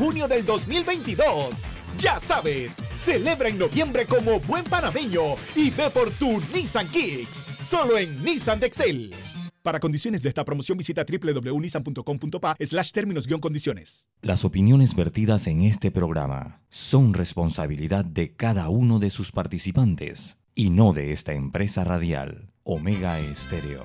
[0.00, 1.66] junio del 2022.
[1.98, 7.98] Ya sabes, celebra en noviembre como buen panameño y ve por tu Nissan Kicks, solo
[7.98, 9.14] en Nissan de Excel.
[9.62, 14.08] Para condiciones de esta promoción visita www.nissan.com.pa slash términos condiciones.
[14.22, 20.70] Las opiniones vertidas en este programa son responsabilidad de cada uno de sus participantes y
[20.70, 23.84] no de esta empresa radial, Omega Estéreo.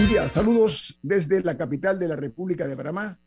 [0.00, 3.18] Buen día, saludos desde la capital de la República de Panamá.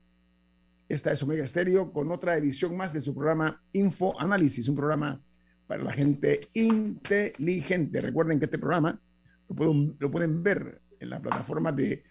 [0.90, 5.22] Esta es Omega Estéreo con otra edición más de su programa Infoanálisis, un programa
[5.67, 8.00] para la gente inteligente.
[8.00, 9.00] Recuerden que este programa
[9.47, 12.03] lo pueden, lo pueden ver en la plataforma de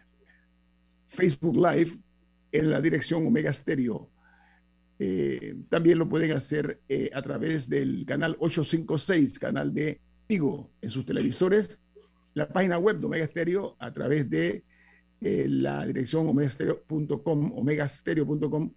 [1.08, 1.98] Facebook Live
[2.52, 4.12] en la dirección Omega Stereo.
[5.00, 10.88] Eh, también lo pueden hacer eh, a través del canal 856, canal de Tigo, en
[10.88, 11.80] sus televisores,
[12.34, 14.64] la página web de Omega Stereo a través de
[15.20, 18.72] eh, la dirección omegastereo.com, omegastereo.com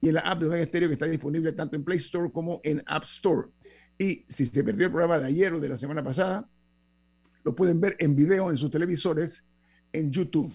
[0.00, 2.60] y en la app de Omega Stereo que está disponible tanto en Play Store como
[2.64, 3.48] en App Store.
[3.98, 6.48] Y si se perdió el programa de ayer o de la semana pasada,
[7.44, 9.46] lo pueden ver en video en sus televisores
[9.92, 10.52] en YouTube.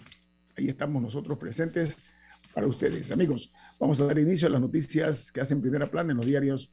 [0.56, 1.98] Ahí estamos nosotros presentes
[2.52, 3.10] para ustedes.
[3.10, 6.72] Amigos, vamos a dar inicio a las noticias que hacen primera plana en los diarios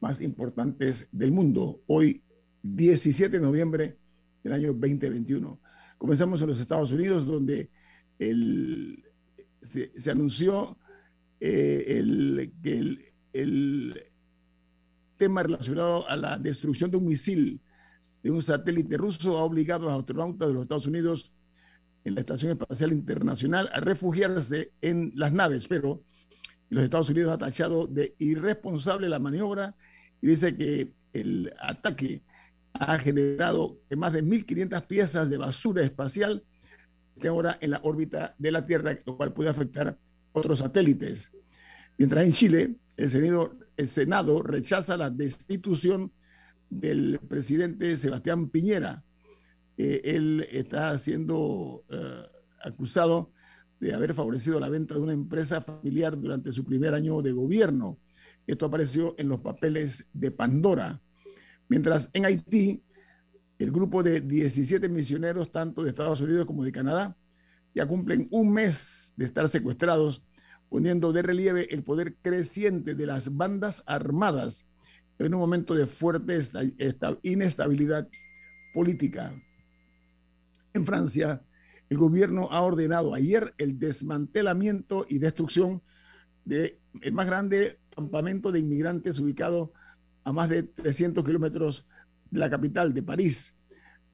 [0.00, 1.82] más importantes del mundo.
[1.86, 2.24] Hoy,
[2.62, 3.98] 17 de noviembre
[4.42, 5.60] del año 2021.
[5.98, 7.70] Comenzamos en los Estados Unidos, donde
[8.18, 9.04] el,
[9.60, 10.78] se, anunció
[11.40, 12.98] eh, el, que
[13.32, 14.04] el
[15.16, 17.60] tema relacionado a la destrucción de un misil
[18.22, 21.32] de un satélite ruso ha obligado a los astronautas de los Estados Unidos
[22.04, 26.02] en la Estación Espacial Internacional a refugiarse en las naves, pero
[26.68, 29.74] los Estados Unidos ha tachado de irresponsable la maniobra
[30.20, 32.22] y dice que el ataque
[32.72, 36.44] ha generado más de 1.500 piezas de basura espacial
[37.18, 39.98] que ahora en la órbita de la Tierra, lo cual puede afectar
[40.32, 41.36] otros satélites.
[41.98, 46.12] Mientras en Chile, el Senado, el Senado rechaza la destitución
[46.70, 49.02] del presidente Sebastián Piñera.
[49.76, 52.22] Eh, él está siendo eh,
[52.62, 53.32] acusado
[53.80, 57.98] de haber favorecido la venta de una empresa familiar durante su primer año de gobierno.
[58.46, 61.00] Esto apareció en los papeles de Pandora.
[61.70, 62.82] Mientras en Haití,
[63.60, 67.16] el grupo de 17 misioneros, tanto de Estados Unidos como de Canadá,
[67.72, 70.20] ya cumplen un mes de estar secuestrados
[70.68, 74.68] poniendo de relieve el poder creciente de las bandas armadas
[75.20, 76.40] en un momento de fuerte
[77.22, 78.08] inestabilidad
[78.74, 79.32] política.
[80.74, 81.40] En Francia,
[81.88, 85.82] el gobierno ha ordenado ayer el desmantelamiento y destrucción
[86.44, 86.80] del
[87.12, 89.72] más grande campamento de inmigrantes ubicado
[90.24, 91.86] a más de 300 kilómetros
[92.30, 93.54] de la capital, de París.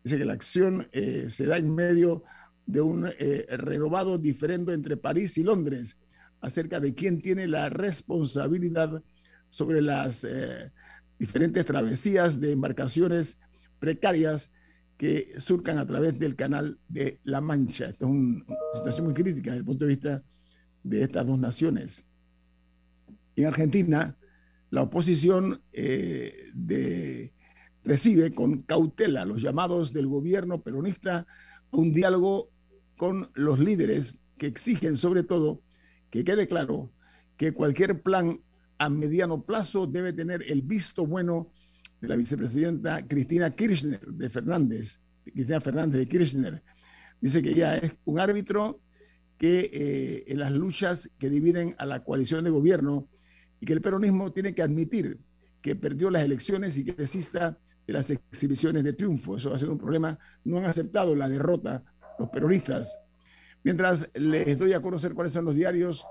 [0.02, 2.22] Dice que la acción eh, se da en medio
[2.66, 5.96] de un eh, renovado diferendo entre París y Londres
[6.40, 9.02] acerca de quién tiene la responsabilidad
[9.48, 10.72] sobre las eh,
[11.18, 13.38] diferentes travesías de embarcaciones
[13.78, 14.50] precarias
[14.96, 17.86] que surcan a través del canal de La Mancha.
[17.86, 18.44] Esta es una
[18.74, 20.22] situación muy crítica desde el punto de vista
[20.82, 22.04] de estas dos naciones.
[23.34, 24.16] En Argentina,
[24.70, 27.32] la oposición eh,
[27.84, 31.26] recibe con cautela los llamados del gobierno peronista
[31.70, 32.50] a un diálogo
[32.96, 35.62] con los líderes que exigen sobre todo
[36.10, 36.90] que quede claro
[37.36, 38.40] que cualquier plan
[38.78, 41.52] a mediano plazo debe tener el visto bueno
[42.00, 46.62] de la vicepresidenta Cristina Kirchner de Fernández, Cristina Fernández de Kirchner.
[47.20, 48.80] Dice que ella es un árbitro
[49.38, 53.08] que eh, en las luchas que dividen a la coalición de gobierno
[53.60, 55.18] y que el peronismo tiene que admitir
[55.60, 59.36] que perdió las elecciones y que desista de las exhibiciones de triunfo.
[59.36, 60.18] Eso ha sido un problema.
[60.44, 61.84] No han aceptado la derrota
[62.18, 62.98] los peronistas
[63.66, 66.06] Mientras les doy a conocer cuáles son los diarios,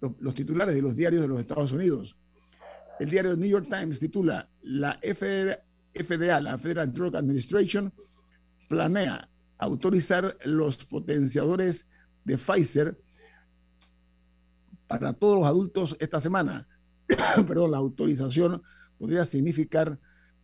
[0.00, 2.16] los, titulares de los diarios de los Estados Unidos.
[2.98, 7.92] El diario New York Times titula La FDA, la Federal Drug Administration,
[8.68, 11.88] planea autorizar los potenciadores
[12.24, 12.98] de Pfizer
[14.88, 16.66] para todos los adultos esta semana.
[17.46, 18.62] Perdón, la autorización
[18.98, 19.98] podría significar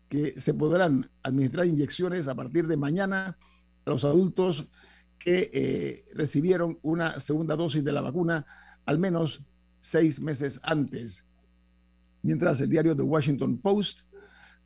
[0.09, 3.39] que se podrán administrar inyecciones a partir de mañana
[3.85, 4.67] a los adultos
[5.19, 8.45] que eh, recibieron una segunda dosis de la vacuna
[8.85, 9.43] al menos
[9.81, 11.25] seis meses antes.
[12.23, 14.03] Mientras el diario The Washington Post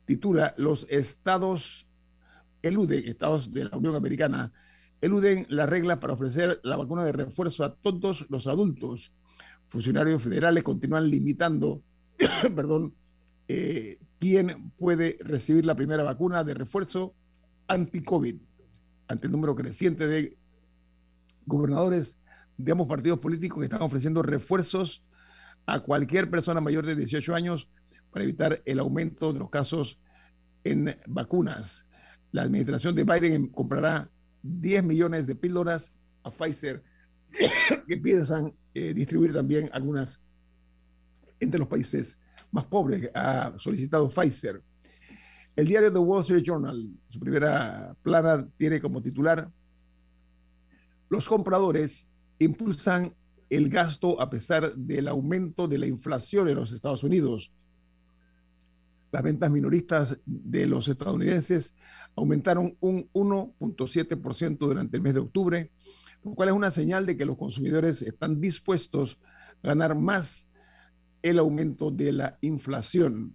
[0.05, 1.87] titula Los estados
[2.61, 4.51] eluden, estados de la Unión Americana,
[5.01, 9.11] eluden la regla para ofrecer la vacuna de refuerzo a todos los adultos.
[9.69, 11.81] Funcionarios federales continúan limitando,
[12.55, 12.93] perdón,
[13.47, 17.13] eh, quién puede recibir la primera vacuna de refuerzo
[17.67, 18.35] anti-COVID
[19.07, 20.37] ante el número creciente de
[21.45, 22.19] gobernadores
[22.57, 25.03] de ambos partidos políticos que están ofreciendo refuerzos
[25.65, 27.69] a cualquier persona mayor de 18 años
[28.11, 29.99] para evitar el aumento de los casos
[30.63, 31.85] en vacunas.
[32.31, 34.09] La administración de Biden comprará
[34.43, 35.93] 10 millones de píldoras
[36.23, 36.83] a Pfizer
[37.87, 40.19] que piensan eh, distribuir también algunas
[41.39, 42.17] entre los países
[42.51, 43.09] más pobres.
[43.13, 44.61] Ha solicitado Pfizer.
[45.55, 49.51] El diario The Wall Street Journal, su primera plana, tiene como titular
[51.09, 52.09] los compradores
[52.39, 53.13] impulsan
[53.49, 57.51] el gasto a pesar del aumento de la inflación en los Estados Unidos.
[59.11, 61.73] Las ventas minoristas de los estadounidenses
[62.15, 65.71] aumentaron un 1.7% durante el mes de octubre,
[66.23, 69.17] lo cual es una señal de que los consumidores están dispuestos
[69.63, 70.49] a ganar más
[71.21, 73.33] el aumento de la inflación.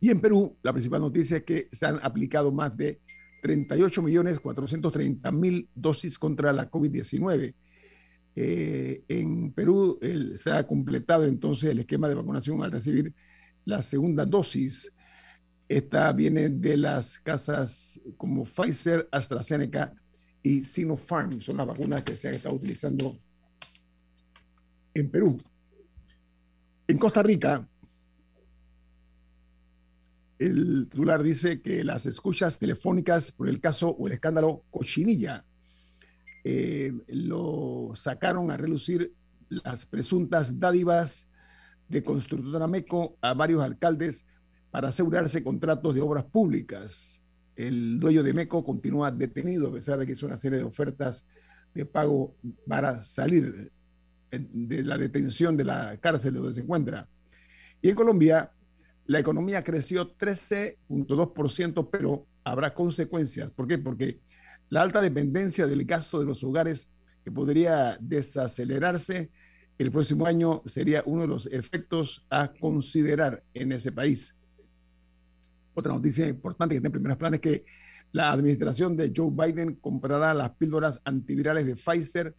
[0.00, 3.00] Y en Perú, la principal noticia es que se han aplicado más de
[3.42, 7.54] 38 millones 430 mil dosis contra la COVID-19.
[8.36, 9.98] Eh, en Perú
[10.38, 13.14] se ha completado entonces el esquema de vacunación al recibir
[13.64, 14.92] la segunda dosis.
[15.68, 19.94] Esta viene de las casas como Pfizer, AstraZeneca
[20.44, 21.40] y Sinopharm.
[21.40, 23.18] Son las vacunas que se han estado utilizando
[24.92, 25.42] en Perú.
[26.86, 27.66] En Costa Rica,
[30.38, 35.44] el titular dice que las escuchas telefónicas por el caso o el escándalo Cochinilla
[36.44, 39.14] eh, lo sacaron a relucir
[39.48, 41.30] las presuntas dádivas
[41.88, 44.26] de Constructora Meco a varios alcaldes
[44.70, 47.23] para asegurarse contratos de obras públicas.
[47.56, 51.26] El dueño de Meco continúa detenido a pesar de que hizo una serie de ofertas
[51.74, 52.36] de pago
[52.66, 53.72] para salir
[54.30, 57.08] de la detención de la cárcel donde se encuentra.
[57.80, 58.52] Y en Colombia,
[59.06, 63.50] la economía creció 13.2%, pero habrá consecuencias.
[63.50, 63.78] ¿Por qué?
[63.78, 64.20] Porque
[64.70, 66.88] la alta dependencia del gasto de los hogares
[67.22, 69.30] que podría desacelerarse
[69.78, 74.36] el próximo año sería uno de los efectos a considerar en ese país.
[75.74, 77.64] Otra noticia importante que está en primeros planes es que
[78.12, 82.34] la administración de Joe Biden comprará las píldoras antivirales de Pfizer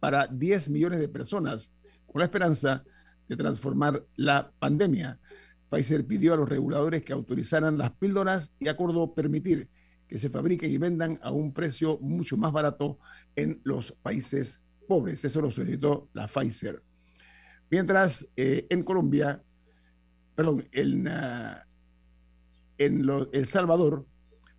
[0.00, 1.72] para 10 millones de personas,
[2.06, 2.84] con la esperanza
[3.26, 5.18] de transformar la pandemia.
[5.70, 9.70] Pfizer pidió a los reguladores que autorizaran las píldoras y acordó permitir
[10.06, 12.98] que se fabriquen y vendan a un precio mucho más barato
[13.34, 15.24] en los países pobres.
[15.24, 16.82] Eso lo solicitó la Pfizer.
[17.70, 19.42] Mientras eh, en Colombia,
[20.34, 21.66] perdón, en, ah,
[22.78, 24.06] en El Salvador,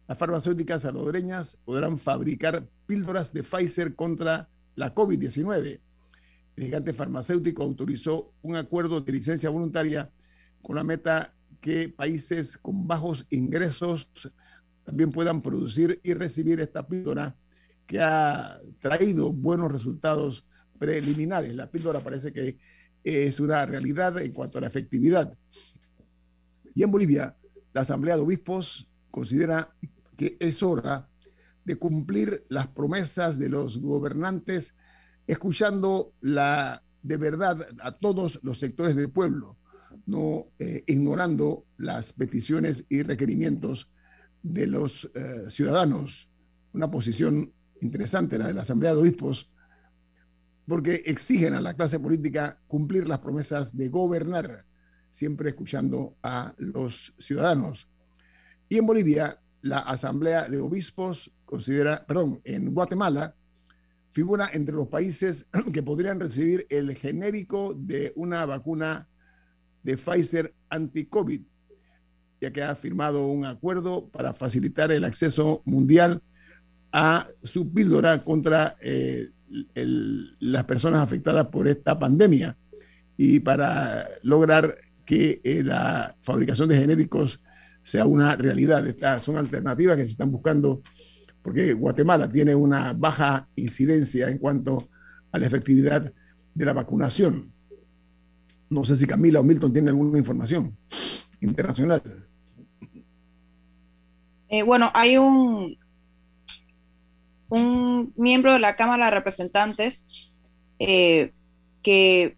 [0.07, 5.79] las farmacéuticas salvadoreñas podrán fabricar píldoras de Pfizer contra la COVID-19
[6.55, 10.09] el gigante farmacéutico autorizó un acuerdo de licencia voluntaria
[10.61, 14.09] con la meta que países con bajos ingresos
[14.83, 17.35] también puedan producir y recibir esta píldora
[17.87, 20.45] que ha traído buenos resultados
[20.79, 21.53] preliminares.
[21.55, 22.57] La píldora parece que
[23.03, 25.37] es una realidad en cuanto a la efectividad.
[26.73, 27.35] Y en Bolivia,
[27.75, 29.75] la Asamblea de Obispos considera
[30.15, 31.09] que es hora
[31.65, 34.75] de cumplir las promesas de los gobernantes
[35.27, 39.57] escuchando la, de verdad a todos los sectores del pueblo,
[40.05, 43.89] no eh, ignorando las peticiones y requerimientos
[44.41, 46.29] de los eh, ciudadanos.
[46.71, 47.51] Una posición
[47.81, 49.51] interesante la de la Asamblea de Obispos,
[50.65, 54.63] porque exigen a la clase política cumplir las promesas de gobernar,
[55.15, 57.87] siempre escuchando a los ciudadanos.
[58.67, 63.33] Y en Bolivia, la Asamblea de Obispos considera, perdón, en Guatemala,
[64.11, 69.07] figura entre los países que podrían recibir el genérico de una vacuna
[69.83, 71.41] de Pfizer anti-COVID,
[72.41, 76.21] ya que ha firmado un acuerdo para facilitar el acceso mundial
[76.91, 79.29] a su píldora contra eh,
[80.39, 82.57] las personas afectadas por esta pandemia
[83.15, 87.39] y para lograr que eh, la fabricación de genéricos
[87.83, 88.85] sea una realidad.
[88.87, 90.81] Estas son alternativas que se están buscando
[91.41, 94.89] porque Guatemala tiene una baja incidencia en cuanto
[95.31, 96.11] a la efectividad
[96.55, 97.51] de la vacunación.
[98.71, 100.75] No sé si Camila o Milton tienen alguna información
[101.39, 102.01] internacional.
[104.49, 105.77] Eh, bueno, hay un,
[107.49, 110.07] un miembro de la Cámara de Representantes
[110.79, 111.31] eh,
[111.83, 112.37] que,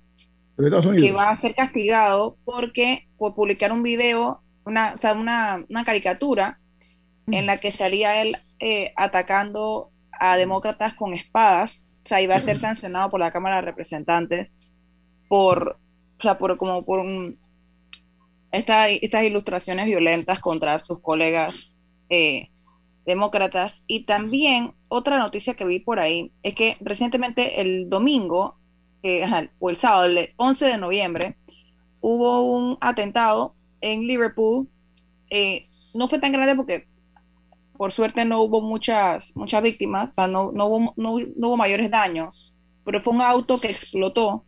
[0.58, 5.86] que, va a ser castigado porque por publicar un video, una, o sea, una, una
[5.86, 6.60] caricatura
[7.28, 12.42] en la que salía él eh, atacando a demócratas con espadas, o sea, iba a
[12.42, 14.50] ser sancionado por la Cámara de Representantes
[15.28, 15.78] por,
[16.18, 17.06] o sea, por como por
[18.52, 21.74] esta, estas ilustraciones violentas contra sus colegas
[22.10, 22.50] eh,
[23.06, 23.84] demócratas.
[23.88, 28.57] Y también otra noticia que vi por ahí es que recientemente el domingo,
[29.60, 31.38] o el sábado, el 11 de noviembre,
[32.02, 34.68] hubo un atentado en Liverpool.
[35.30, 36.88] Eh, no fue tan grande porque
[37.78, 41.92] por suerte no hubo muchas, muchas víctimas, o sea, no, no, hubo, no, hubo mayores
[41.92, 44.44] daños, pero fue un auto que explotó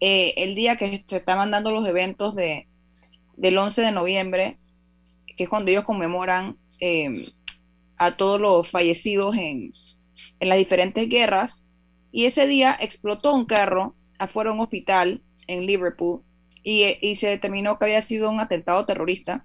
[0.00, 2.68] eh, el día que se estaban dando los eventos de,
[3.36, 4.58] del 11 de noviembre,
[5.26, 7.26] que es cuando ellos conmemoran eh,
[7.96, 9.72] a todos los fallecidos en,
[10.40, 11.64] en las diferentes guerras.
[12.12, 16.22] Y ese día explotó un carro afuera de un hospital en Liverpool
[16.62, 19.44] y, y, se determinó que había sido un atentado terrorista.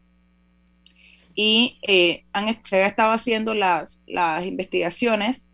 [1.33, 2.25] Y eh,
[2.63, 5.49] se han estado haciendo las, las investigaciones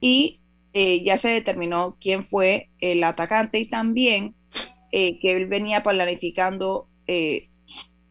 [0.00, 0.40] y
[0.72, 4.34] eh, ya se determinó quién fue el atacante y también
[4.92, 6.88] eh, que él venía planificando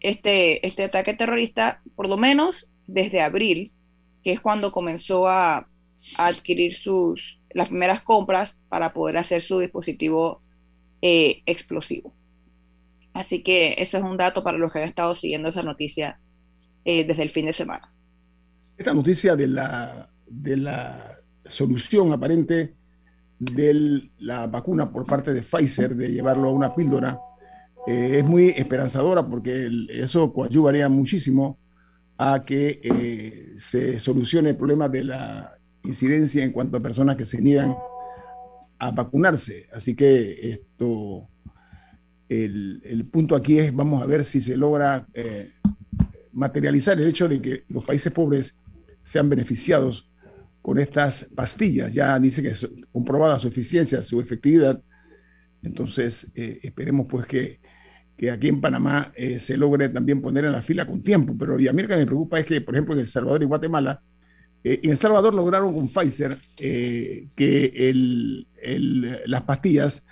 [0.02, 3.72] este, este ataque terrorista por lo menos desde abril
[4.24, 5.68] que es cuando comenzó a,
[6.18, 10.42] adquirir sus, las primeras compras para poder hacer su dispositivo
[11.02, 12.14] eh, explosivo.
[13.14, 16.20] Así que ese es un dato para los que han estado siguiendo esa noticia
[16.86, 17.94] eh, desde el fin de semana.
[18.78, 22.76] Esta noticia de la, de la solución aparente
[23.38, 27.20] de la vacuna por parte de Pfizer, de llevarlo a una píldora,
[27.88, 31.58] eh, es muy esperanzadora porque eso coadyuvaría muchísimo
[32.18, 37.42] a que se solucione el problema de la incidencia en cuanto a personas que se
[37.42, 37.76] niegan
[38.78, 39.68] a vacunarse.
[39.74, 41.28] Así que esto,
[42.28, 45.52] el, punto aquí es, vamos a ver si se logra eh,
[46.32, 48.56] materializar el hecho de que los países pobres
[49.04, 50.10] sean beneficiados
[50.62, 51.94] con estas pastillas.
[51.94, 54.82] Ya dice que es comprobada su eficiencia, su efectividad.
[55.62, 57.60] Entonces, eh, esperemos pues que
[58.20, 61.34] que aquí en Panamá eh, se logre también poner en la fila con tiempo.
[61.40, 64.04] Pero a mí me preocupa es que, por ejemplo, en El Salvador y Guatemala,
[64.64, 67.94] eh, en El Salvador lograron con Pfizer eh, que
[69.26, 70.06] las pastillas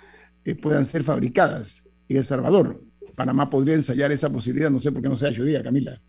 [0.62, 2.82] puedan ser fabricadas en El Salvador.
[3.14, 6.00] Panamá podría ensayar esa posibilidad, no sé por qué no se ha hecho día, Camila.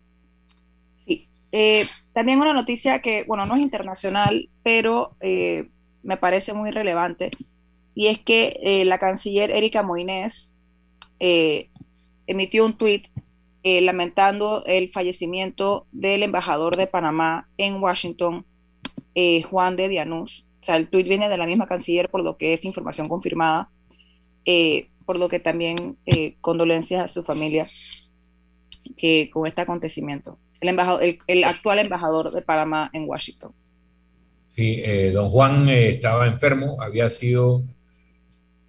[1.04, 1.28] Sí,
[2.12, 7.30] también una noticia que, bueno, no es internacional, pero me parece muy relevante,
[7.94, 10.56] y es que la canciller Erika Moines
[12.26, 13.08] emitió un tuit
[13.62, 18.46] eh, lamentando el fallecimiento del embajador de Panamá en Washington,
[19.14, 20.46] eh, Juan de Dianús.
[20.62, 23.68] O sea, el tuit viene de la misma canciller, por lo que es información confirmada,
[24.46, 25.98] eh, por lo que también
[26.40, 27.68] condolencias a su familia
[28.96, 30.38] que, con este acontecimiento.
[30.60, 33.52] El, embajador, el, actual embajador de Panamá en Washington.
[34.46, 37.62] Sí, don Juan estaba enfermo, había sido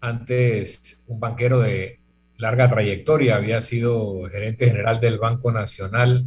[0.02, 2.00] antes un banquero de
[2.42, 6.26] larga trayectoria, había sido gerente general del Banco Nacional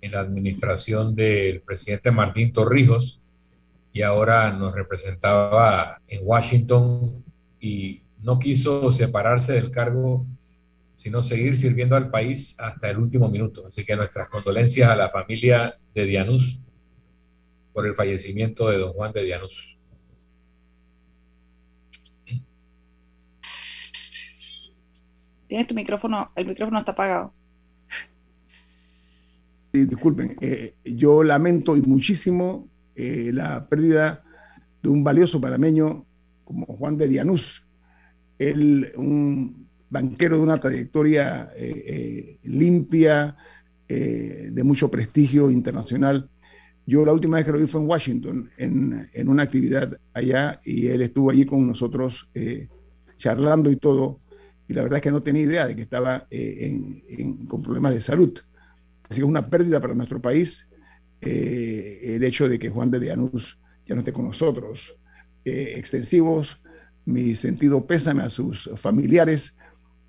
[0.00, 3.22] en la administración del presidente Martín Torrijos
[3.92, 7.24] y ahora nos representaba en Washington
[7.60, 10.26] y no quiso separarse del cargo,
[10.92, 13.64] sino seguir sirviendo al país hasta el último minuto.
[13.68, 16.58] Así que nuestras condolencias a la familia de Dianús
[17.72, 19.75] por el fallecimiento de don Juan de Dianús.
[25.48, 27.32] Tienes tu micrófono, el micrófono está apagado.
[29.72, 34.24] disculpen, eh, yo lamento y muchísimo eh, la pérdida
[34.82, 36.06] de un valioso panameño
[36.44, 37.66] como Juan de Dianús,
[38.38, 43.36] él, un banquero de una trayectoria eh, limpia,
[43.88, 46.28] de mucho prestigio internacional.
[46.86, 50.60] Yo la última vez que lo vi fue en Washington, en, en una actividad allá,
[50.64, 52.28] y él estuvo allí con nosotros
[53.16, 54.18] charlando y todo
[54.68, 56.78] y la verdad es que no tenía idea de que estaba eh,
[57.48, 58.36] con problemas de salud.
[59.08, 60.68] Así que es una pérdida para nuestro país
[61.20, 64.96] eh, el hecho de que Juan de Dianús ya no esté con nosotros.
[65.44, 66.60] Eh, extensivos,
[67.04, 69.58] mi sentido pésame a sus familiares,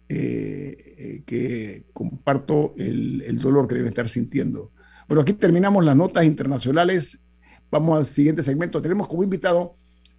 [0.10, 4.72] que comparto el, el dolor que deben estar sintiendo.
[5.10, 7.26] Bueno, aquí terminamos las notas internacionales.
[7.70, 8.82] Vamos al siguiente segmento.
[8.82, 9.76] Tenemos como invitado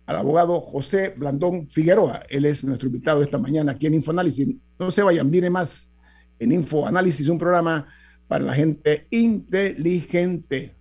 [0.09, 2.23] al abogado José Blandón Figueroa.
[2.31, 4.57] Él es nuestro invitado esta mañana aquí en Infoanálisis.
[4.79, 5.93] No se vayan, viene más
[6.38, 7.87] en Infoanálisis, un programa
[8.27, 10.77] para la gente inteligente.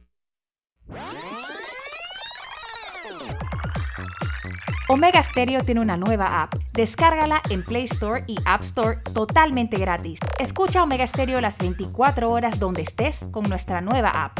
[4.87, 6.55] Omega Stereo tiene una nueva app.
[6.71, 10.19] Descárgala en Play Store y App Store totalmente gratis.
[10.39, 14.39] Escucha Omega Stereo las 24 horas donde estés con nuestra nueva app.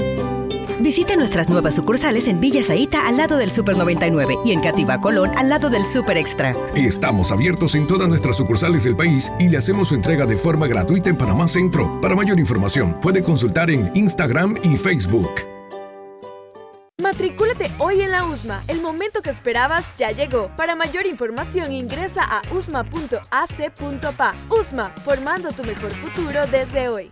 [0.81, 4.99] Visite nuestras nuevas sucursales en Villa Zaita al lado del Super 99 y en Cativa
[4.99, 6.53] Colón al lado del Super Extra.
[6.75, 10.65] Estamos abiertos en todas nuestras sucursales del país y le hacemos su entrega de forma
[10.65, 12.01] gratuita en Panamá Centro.
[12.01, 15.29] Para mayor información, puede consultar en Instagram y Facebook.
[16.99, 18.63] Matricúlate hoy en la USMA.
[18.67, 20.49] El momento que esperabas ya llegó.
[20.55, 24.35] Para mayor información ingresa a usma.ac.pa.
[24.49, 27.11] USMA, formando tu mejor futuro desde hoy.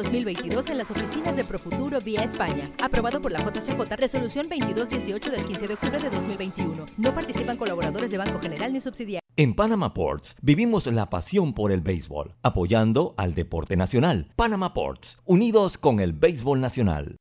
[0.01, 2.69] 2022 en las oficinas de Profuturo vía España.
[2.81, 6.85] Aprobado por la JCJ, resolución 2218 del 15 de octubre de 2021.
[6.97, 9.21] No participan colaboradores de Banco General ni subsidiarios.
[9.37, 14.27] En Panama Ports vivimos la pasión por el béisbol, apoyando al deporte nacional.
[14.35, 17.17] Panama Ports, unidos con el béisbol nacional.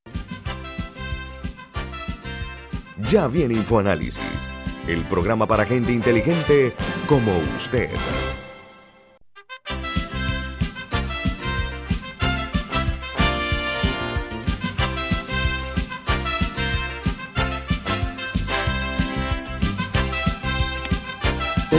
[3.11, 4.49] Ya viene InfoAnálisis,
[4.87, 6.73] el programa para gente inteligente
[7.09, 7.91] como usted.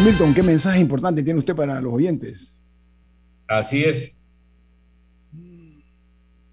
[0.03, 2.55] Milton, ¿qué mensaje importante tiene usted para los oyentes?
[3.47, 4.19] Así es.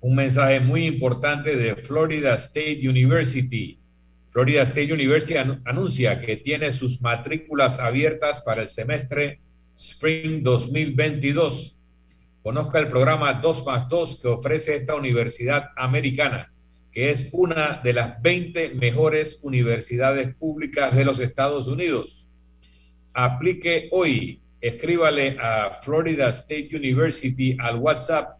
[0.00, 3.80] Un mensaje muy importante de Florida State University.
[4.28, 9.40] Florida State University anuncia que tiene sus matrículas abiertas para el semestre
[9.74, 11.78] Spring 2022.
[12.42, 16.52] Conozca el programa 2 más 2 que ofrece esta universidad americana,
[16.92, 22.27] que es una de las 20 mejores universidades públicas de los Estados Unidos
[23.20, 24.40] Aplique hoy.
[24.60, 28.38] Escríbale a Florida State University al WhatsApp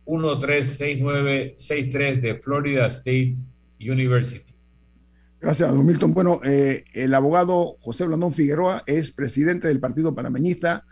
[0.05, 3.33] 62136963 de Florida State
[3.77, 4.53] University.
[5.41, 6.13] Gracias, don Milton.
[6.13, 10.85] Bueno, eh, el abogado José Blandón Figueroa es presidente del Partido Panameñista,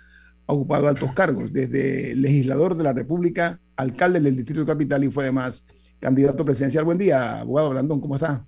[0.48, 5.24] ha ocupado altos cargos, desde legislador de la República, alcalde del Distrito Capital y fue
[5.24, 5.63] además
[5.99, 6.85] candidato presidencial.
[6.85, 8.45] Buen día, abogado Blandón, ¿cómo está?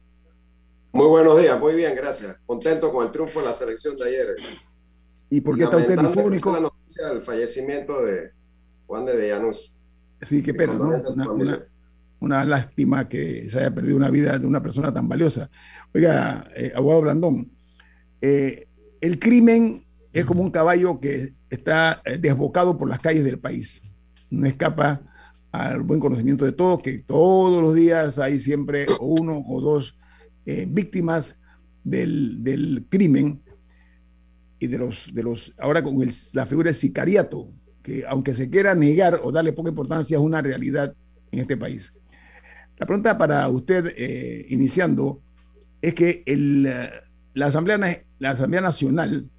[0.93, 2.35] Muy buenos días, muy bien, gracias.
[2.45, 4.27] Contento con el triunfo en la selección de ayer.
[5.29, 6.51] ¿Y por qué está usted difónico?
[6.51, 8.31] la noticia del fallecimiento de
[8.85, 9.73] Juan de Dellanos.
[10.21, 10.97] Sí, qué pena, ¿no?
[12.19, 15.49] Una, lástima que se haya perdido una vida de una persona tan valiosa.
[15.93, 17.51] Oiga, eh, abogado Blandón,
[18.21, 18.67] eh,
[18.99, 23.81] el crimen es como un caballo que está eh, desbocado por las calles del país.
[24.29, 25.01] No escapa
[25.51, 29.97] al buen conocimiento de todos, que todos los días hay siempre uno o dos
[30.45, 31.39] eh, víctimas
[31.83, 33.41] del, crimen
[34.59, 35.97] y de los, de los ahora con
[36.33, 37.49] la figura del sicariato,
[37.83, 40.93] que aunque se quiera negar o darle poca importancia, es una realidad
[41.31, 41.93] en este país.
[42.77, 45.21] La pregunta para usted, eh, iniciando,
[45.81, 46.63] es que el,
[47.33, 49.29] la, Asamblea, la Asamblea Nacional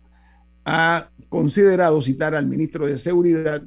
[0.64, 3.62] ha considerado citar al ministro de Seguridad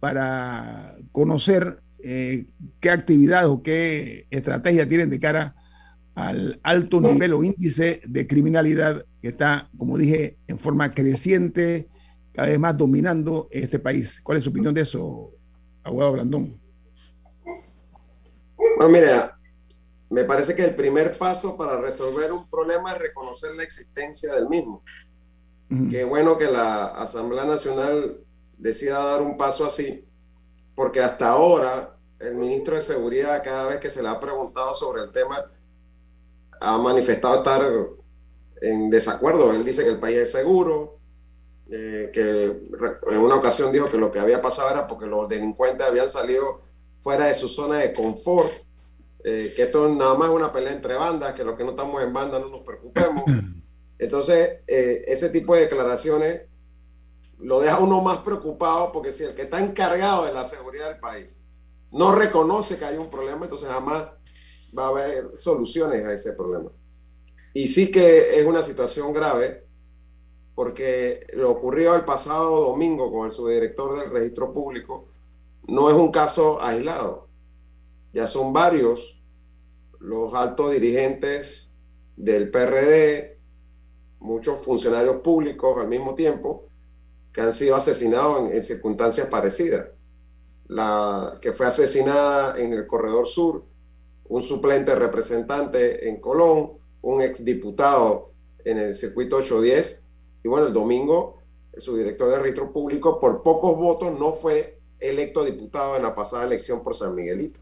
[0.00, 2.44] para conocer eh,
[2.78, 5.56] qué actividad o qué estrategia tienen de cara
[6.14, 11.88] al alto nivel o índice de criminalidad que está, como dije, en forma creciente,
[12.34, 14.20] cada vez más dominando este país.
[14.22, 15.32] ¿Cuál es su opinión de eso,
[15.82, 16.60] abogado Blandón?
[18.76, 19.38] Bueno, mira,
[20.10, 24.50] me parece que el primer paso para resolver un problema es reconocer la existencia del
[24.50, 24.82] mismo.
[25.90, 28.18] Qué bueno que la Asamblea Nacional
[28.58, 30.05] decida dar un paso así,
[30.76, 35.02] porque hasta ahora el ministro de Seguridad, cada vez que se le ha preguntado sobre
[35.02, 35.50] el tema,
[36.60, 37.62] ha manifestado estar
[38.60, 39.52] en desacuerdo.
[39.52, 40.98] Él dice que el país es seguro,
[41.68, 45.86] eh, que en una ocasión dijo que lo que había pasado era porque los delincuentes
[45.86, 46.60] habían salido
[47.00, 48.52] fuera de su zona de confort,
[49.24, 52.02] eh, que esto nada más es una pelea entre bandas, que los que no estamos
[52.02, 53.24] en banda no nos preocupemos.
[53.98, 56.42] Entonces, eh, ese tipo de declaraciones
[57.38, 61.00] lo deja uno más preocupado porque si el que está encargado de la seguridad del
[61.00, 61.42] país
[61.90, 64.14] no reconoce que hay un problema, entonces jamás
[64.76, 66.70] va a haber soluciones a ese problema.
[67.54, 69.66] Y sí que es una situación grave
[70.54, 75.08] porque lo ocurrió el pasado domingo con el subdirector del registro público
[75.68, 77.28] no es un caso aislado.
[78.12, 79.20] Ya son varios
[79.98, 81.74] los altos dirigentes
[82.16, 83.38] del PRD,
[84.20, 86.65] muchos funcionarios públicos al mismo tiempo,
[87.36, 89.88] que han sido asesinados en, circunstancias parecidas.
[90.68, 93.66] La que fue asesinada en el Corredor Sur,
[94.24, 98.32] un suplente representante en Colón, un exdiputado
[98.64, 100.06] en el circuito 810,
[100.44, 101.42] y bueno, el domingo
[101.76, 106.44] su director de registro público por pocos votos no fue electo diputado en la pasada
[106.44, 107.60] elección por San Miguelito.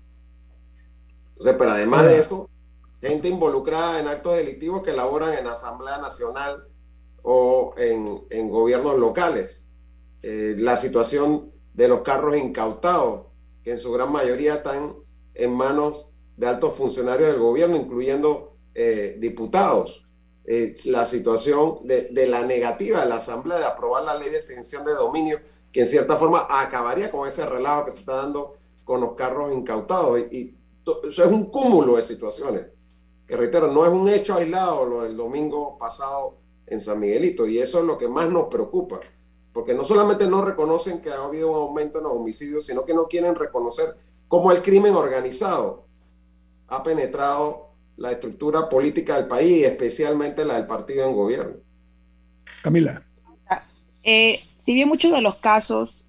[1.31, 2.49] Entonces, pero además de eso,
[3.01, 6.69] gente involucrada en actos delictivos que laboran en Asamblea Nacional
[7.25, 9.64] o en, gobiernos locales.
[10.27, 13.27] Eh, la situación de los carros incautados,
[13.63, 14.95] que en su gran mayoría están
[15.35, 16.09] en manos
[16.39, 20.07] de altos funcionarios del gobierno, incluyendo eh, diputados.
[20.47, 24.39] Eh, la situación de, de, la negativa de la Asamblea de aprobar la ley de
[24.39, 28.53] extinción de dominio, que en cierta forma acabaría con ese relajo que se está dando
[28.87, 30.21] con los carros incautados.
[30.33, 30.57] Y,
[31.07, 32.65] eso es un cúmulo de situaciones,
[33.27, 37.59] que reitero, no es un hecho aislado lo del domingo pasado en San Miguelito, y
[37.59, 39.01] eso es lo que más nos preocupa,
[39.55, 42.93] porque no solamente no reconocen que ha habido un aumento en los homicidios, sino que
[42.93, 45.87] no quieren reconocer cómo el crimen organizado
[46.67, 51.55] ha penetrado la estructura política del país, especialmente la del partido en gobierno.
[52.63, 53.05] Camila.
[54.03, 56.05] Eh, si bien muchos de los casos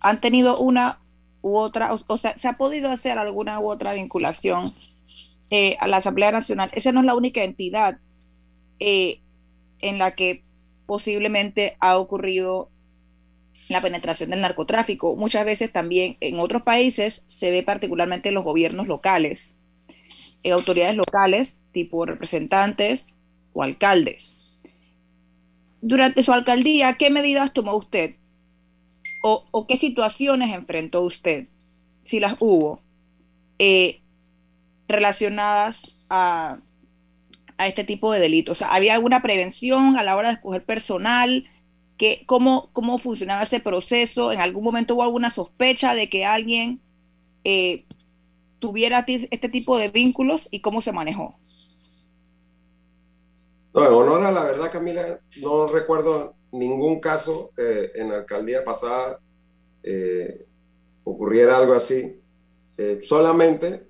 [0.00, 1.00] han tenido una
[1.42, 4.72] u otra, o, sea, se ha podido hacer alguna u otra vinculación
[5.50, 7.98] eh, a la Asamblea Nacional, esa no es la única entidad
[8.78, 9.20] eh,
[9.80, 10.44] en la que
[10.86, 12.69] posiblemente ha ocurrido
[13.72, 15.16] la penetración del narcotráfico.
[15.16, 19.56] Muchas veces también en otros países se ve particularmente en los gobiernos locales,
[20.44, 23.06] autoridades locales, tipo representantes
[23.52, 24.40] o alcaldes
[25.80, 28.16] durante su alcaldía, ¿qué medidas tomó usted?
[29.22, 31.48] ¿O, qué situaciones enfrentó usted,
[32.02, 32.80] si las hubo,
[33.58, 34.00] eh,
[34.88, 36.58] relacionadas a,
[37.58, 38.62] este tipo de delitos?
[38.62, 41.44] ¿Había alguna prevención a la hora de escoger personal?
[42.00, 44.32] ¿Qué, cómo, ¿Cómo funcionaba ese proceso?
[44.32, 46.80] ¿En algún momento hubo alguna sospecha de que alguien
[47.44, 47.84] eh,
[48.58, 51.38] tuviera este tipo de vínculos y cómo se manejó?
[53.74, 58.64] No, en honor a la verdad, Camila, no recuerdo ningún caso que en la alcaldía
[58.64, 59.20] pasada
[59.82, 60.46] eh,
[61.04, 62.18] ocurriera algo así.
[62.78, 63.86] Eh, solamente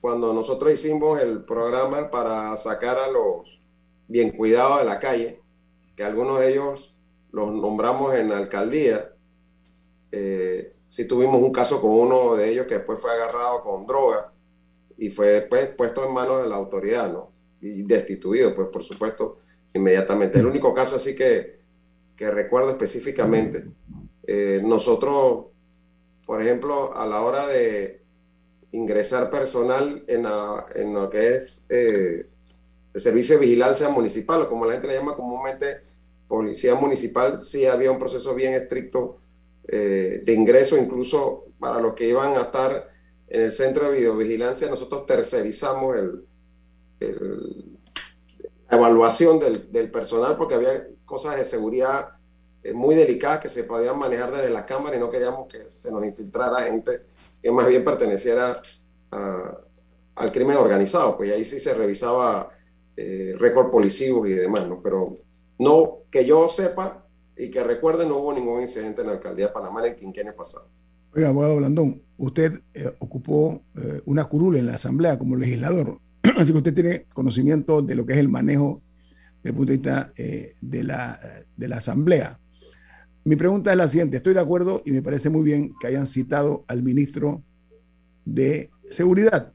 [0.00, 3.60] cuando nosotros hicimos el programa para sacar a los
[4.08, 5.40] bien cuidados de la calle,
[5.94, 6.95] que algunos de ellos
[7.36, 9.12] los nombramos en la alcaldía,
[10.10, 14.32] eh, sí tuvimos un caso con uno de ellos que después fue agarrado con droga
[14.96, 17.30] y fue después puesto en manos de la autoridad, ¿no?
[17.60, 19.40] y destituido, pues por supuesto,
[19.74, 20.38] inmediatamente.
[20.38, 21.60] El único caso así que,
[22.16, 23.66] que recuerdo específicamente,
[24.26, 25.48] eh, nosotros,
[26.24, 28.02] por ejemplo, a la hora de
[28.72, 30.26] ingresar personal en,
[30.74, 32.30] en lo que es eh,
[32.94, 35.84] el servicio de vigilancia municipal, o como la gente le llama comúnmente
[36.28, 39.18] policía municipal, sí había un proceso bien estricto
[39.68, 42.90] eh, de ingreso, incluso para los que iban a estar
[43.28, 46.24] en el centro de videovigilancia, nosotros tercerizamos el,
[48.70, 52.16] la evaluación del, del, personal porque había cosas de seguridad
[52.62, 55.90] eh, muy delicadas que se podían manejar desde la cámara y no queríamos que se
[55.90, 57.02] nos infiltrara gente
[57.42, 58.60] que más bien perteneciera
[60.16, 62.50] al crimen organizado, pues ahí sí se revisaba
[62.96, 64.82] eh, récord policivos y demás, ¿no?
[64.82, 65.18] Pero
[65.58, 69.52] no, que yo sepa y que recuerde, no hubo ningún incidente en la alcaldía de
[69.52, 70.68] Panamá en el quinquenio pasado.
[71.14, 76.00] Oiga, abogado Blandón, usted eh, ocupó eh, una curul en la Asamblea como legislador.
[76.36, 78.82] Así que usted tiene conocimiento de lo que es el manejo
[79.42, 81.20] desde el punto de vista eh, de, la,
[81.56, 82.38] de la Asamblea.
[83.24, 84.18] Mi pregunta es la siguiente.
[84.18, 87.42] Estoy de acuerdo y me parece muy bien que hayan citado al ministro
[88.24, 89.52] de Seguridad,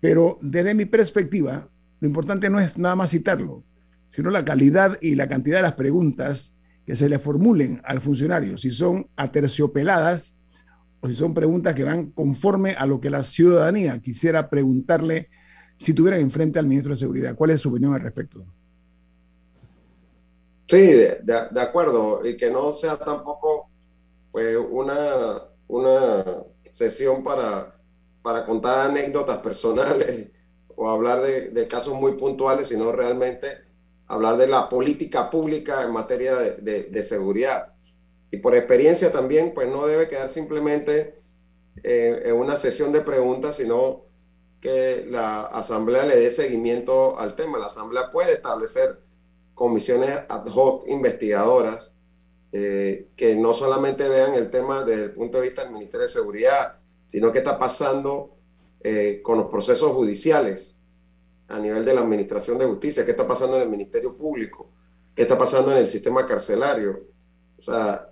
[0.00, 1.68] Pero desde mi perspectiva,
[2.00, 3.62] lo importante no es nada más citarlo,
[4.14, 8.56] sino la calidad y la cantidad de las preguntas que se le formulen al funcionario,
[8.56, 10.36] si son aterciopeladas
[11.00, 15.30] o si son preguntas que van conforme a lo que la ciudadanía quisiera preguntarle
[15.76, 17.34] si tuviera enfrente al ministro de Seguridad.
[17.34, 18.44] ¿Cuál es su opinión al respecto?
[20.68, 23.68] Sí, de, acuerdo, y que no sea tampoco
[24.30, 26.24] pues, una, una
[26.70, 27.80] sesión para,
[28.22, 30.28] para contar anécdotas personales
[30.76, 33.63] o hablar de, casos muy puntuales, sino realmente
[34.06, 37.74] hablar de la política pública en materia de, seguridad.
[38.30, 41.22] Y por experiencia también, pues no debe quedar simplemente
[41.82, 44.04] eh, en una sesión de preguntas, sino
[44.60, 47.58] que la asamblea le dé seguimiento al tema.
[47.58, 49.00] La asamblea puede establecer
[49.54, 51.94] comisiones ad hoc investigadoras
[52.52, 56.12] eh, que no solamente vean el tema desde el punto de vista del Ministerio de
[56.12, 58.36] Seguridad, sino qué está pasando
[58.82, 60.73] eh, con los procesos judiciales
[61.54, 64.70] a nivel de la Administración de Justicia, qué está pasando en el Ministerio Público,
[65.14, 67.04] qué está pasando en el sistema carcelario,
[67.56, 68.06] o sea,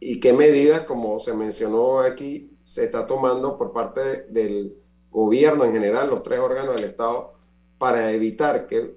[0.00, 4.76] y qué medidas, como se mencionó aquí, se está tomando por parte del
[5.10, 7.34] gobierno en general, los tres órganos del Estado,
[7.78, 8.96] para evitar que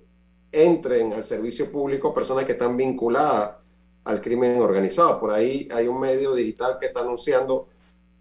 [0.51, 3.57] entren al servicio público personas que están vinculadas
[4.05, 5.19] al crimen organizado.
[5.19, 7.67] Por ahí hay un medio digital que está anunciando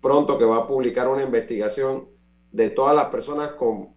[0.01, 2.09] pronto que va a publicar una investigación
[2.51, 3.89] de todas las personas con,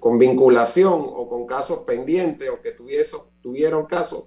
[0.00, 2.76] con vinculación o con casos pendientes o que
[3.42, 4.26] tuvieron casos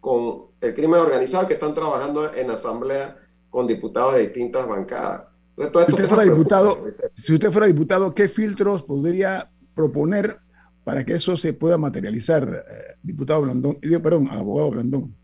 [0.00, 3.16] con el crimen organizado que están trabajando en asamblea
[3.50, 5.24] con diputados de distintas bancadas.
[5.56, 6.84] si, usted fuera diputado,
[7.14, 10.38] si usted fuera diputado, ¿qué filtros podría proponer
[10.84, 15.14] para que eso se pueda materializar, eh, diputado Blandón, perdón, abogado Blandón?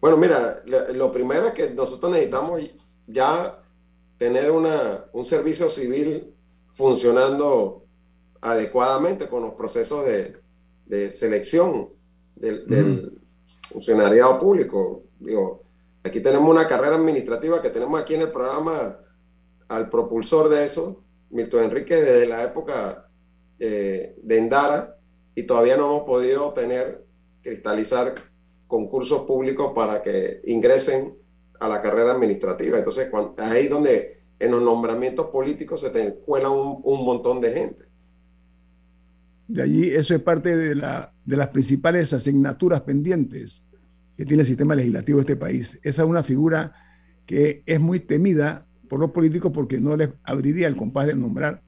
[0.00, 2.60] Bueno, mira, lo, primero es que nosotros necesitamos
[3.06, 3.62] ya
[4.18, 6.34] tener una, un servicio civil
[6.72, 7.84] funcionando
[8.40, 11.90] adecuadamente con los procesos de, selección
[12.34, 13.20] del,
[13.70, 15.04] funcionariado público.
[15.18, 15.62] Digo,
[16.02, 18.98] aquí tenemos una carrera administrativa que tenemos aquí en el programa
[19.68, 23.08] al propulsor de eso, Milton Enrique, desde la época
[23.58, 24.98] eh, de Endara
[25.34, 27.06] y todavía no hemos podido tener,
[27.40, 28.14] cristalizar
[28.66, 31.16] concursos públicos para que ingresen
[31.58, 32.78] a la carrera administrativa.
[32.78, 37.52] Entonces, cuando, ahí donde en los nombramientos políticos se te cuela un, un, montón de
[37.52, 37.84] gente.
[39.46, 43.64] De allí, eso es parte de, la, de las principales asignaturas pendientes
[44.16, 45.78] que tiene el sistema legislativo de este país.
[45.84, 46.72] Esa es una figura
[47.24, 51.62] que es muy temida por los políticos porque no les abriría el compás de nombrar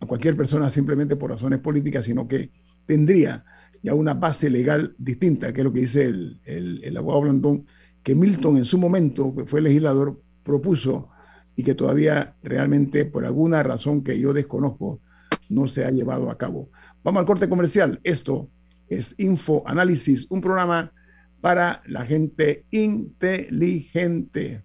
[0.00, 2.50] a cualquier persona simplemente por razones políticas, sino que
[2.86, 3.44] tendría
[3.84, 7.66] ya una base legal distinta, que es lo que dice el, el, abogado Blandón,
[8.02, 11.08] que Milton en su momento, que fue legislador, propuso
[11.56, 15.00] y que todavía realmente por alguna razón que yo desconozco
[15.48, 16.70] no se ha llevado a cabo.
[17.02, 18.00] Vamos al corte comercial.
[18.04, 18.50] Esto
[18.88, 20.92] es Info Análisis, un programa
[21.40, 24.64] para la gente inteligente.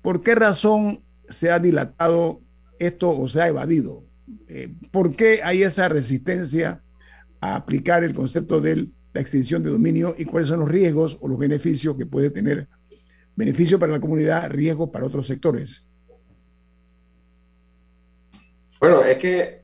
[0.04, 2.40] ¿Por qué razón se ha dilatado
[2.78, 4.04] esto o se ha evadido?
[4.48, 6.82] Eh, ¿Por qué hay esa resistencia
[7.40, 11.28] a aplicar el concepto de la extinción de dominio y cuáles son los riesgos o
[11.28, 12.68] los beneficios que puede tener?
[13.36, 15.86] Beneficio para la comunidad, riesgo para otros sectores.
[18.80, 19.64] Bueno, es que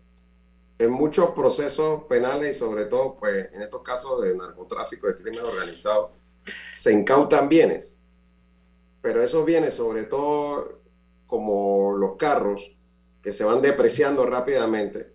[0.80, 5.42] en muchos procesos penales y sobre todo pues en estos casos de narcotráfico, de crimen
[5.42, 6.14] organizado,
[6.74, 8.02] se incautan bienes
[9.02, 10.80] pero eso viene sobre todo
[11.26, 12.78] como los carros
[13.22, 15.14] que se van depreciando rápidamente,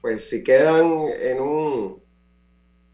[0.00, 2.02] pues si quedan en un,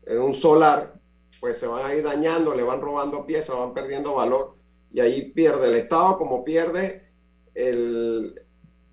[0.07, 0.95] en un solar,
[1.41, 4.57] pues se van a ir dañando, le van robando piezas, van perdiendo valor
[4.93, 7.11] y ahí pierde el Estado como pierde
[7.55, 8.41] el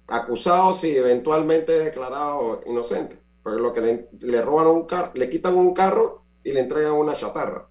[0.07, 3.17] acusado si eventualmente es declarado inocente.
[3.43, 7.15] Porque lo que le, roban un carro, le quitan un carro y le entregan una
[7.15, 7.67] chatarra.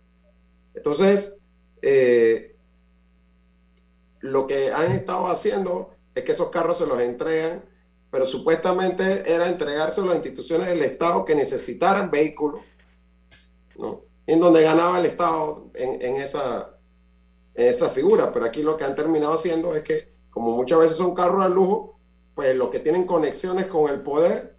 [0.75, 1.43] Entonces,
[1.83, 2.57] eh,
[4.21, 7.63] lo que han estado haciendo es que esos carros se los entregan,
[8.11, 12.61] pero supuestamente era entregárselos a instituciones del Estado que necesitaran vehículos,
[13.77, 14.03] ¿no?
[14.27, 16.77] En donde ganaba el Estado en, esa,
[17.55, 18.33] en esa figura.
[18.33, 21.51] Pero aquí lo que han terminado haciendo es que, como muchas veces son carros de
[21.51, 21.99] lujo,
[22.35, 24.57] pues los que tienen conexiones con el poder,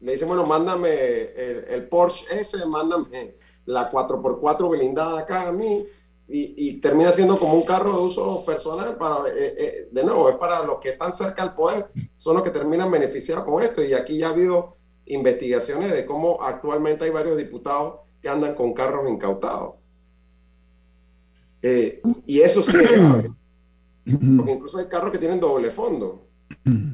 [0.00, 5.86] le dicen, bueno, mándame el, el Porsche ese, mándame la 4x4 blindada acá a mí,
[6.26, 10.36] y, termina siendo como un carro de uso personal para, eh, eh, de nuevo, es
[10.36, 13.82] para los que están cerca al poder, son los que terminan beneficiados con esto.
[13.82, 18.72] Y aquí ya ha habido investigaciones de cómo actualmente hay varios diputados que andan con
[18.72, 19.74] carros incautados.
[21.60, 23.30] Eh, y eso sí es grave.
[24.36, 26.26] Porque incluso hay carros que tienen doble fondo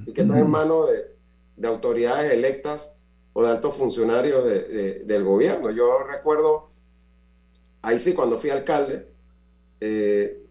[0.07, 1.17] y que están en manos de,
[1.57, 2.97] de autoridades electas
[3.33, 5.71] o de altos funcionarios de, del gobierno.
[5.71, 6.71] Yo recuerdo,
[7.83, 9.10] ahí sí, cuando fui alcalde,
[9.81, 10.43] eh,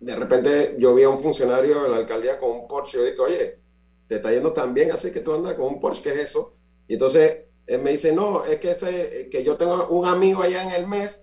[0.00, 3.06] de repente yo vi a un funcionario de la alcaldía con un Porsche y yo
[3.06, 3.58] digo, oye,
[4.06, 6.54] te está yendo tan bien así que tú andas con un Porsche, ¿qué es eso?
[6.86, 10.62] Y entonces él me dice, no, es que, ese, que yo tengo un amigo allá
[10.62, 11.16] en el MEF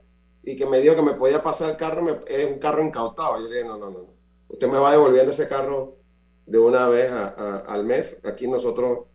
[0.43, 3.37] y que me dijo que me podía pasar el carro, es un carro incautado.
[3.37, 4.07] Yo le dije, no, no, no,
[4.47, 5.97] usted me va devolviendo ese carro
[6.47, 8.25] de una vez al MEF.
[8.25, 9.05] Aquí nosotros,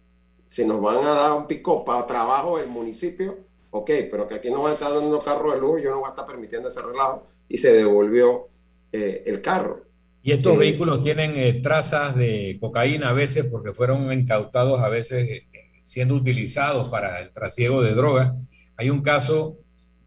[0.47, 3.39] si nos van a dar un pico para trabajo el municipio,
[3.71, 6.07] ok, pero que aquí no va a estar dando carro de luz, yo no voy
[6.07, 8.49] a estar permitiendo ese relajo y se devolvió
[8.93, 9.85] eh, el carro.
[10.23, 14.89] Y estos eh, vehículos tienen eh, trazas de cocaína a veces porque fueron incautados a
[14.89, 15.43] veces
[15.83, 18.35] siendo utilizados para el trasiego de drogas.
[18.77, 19.59] Hay un caso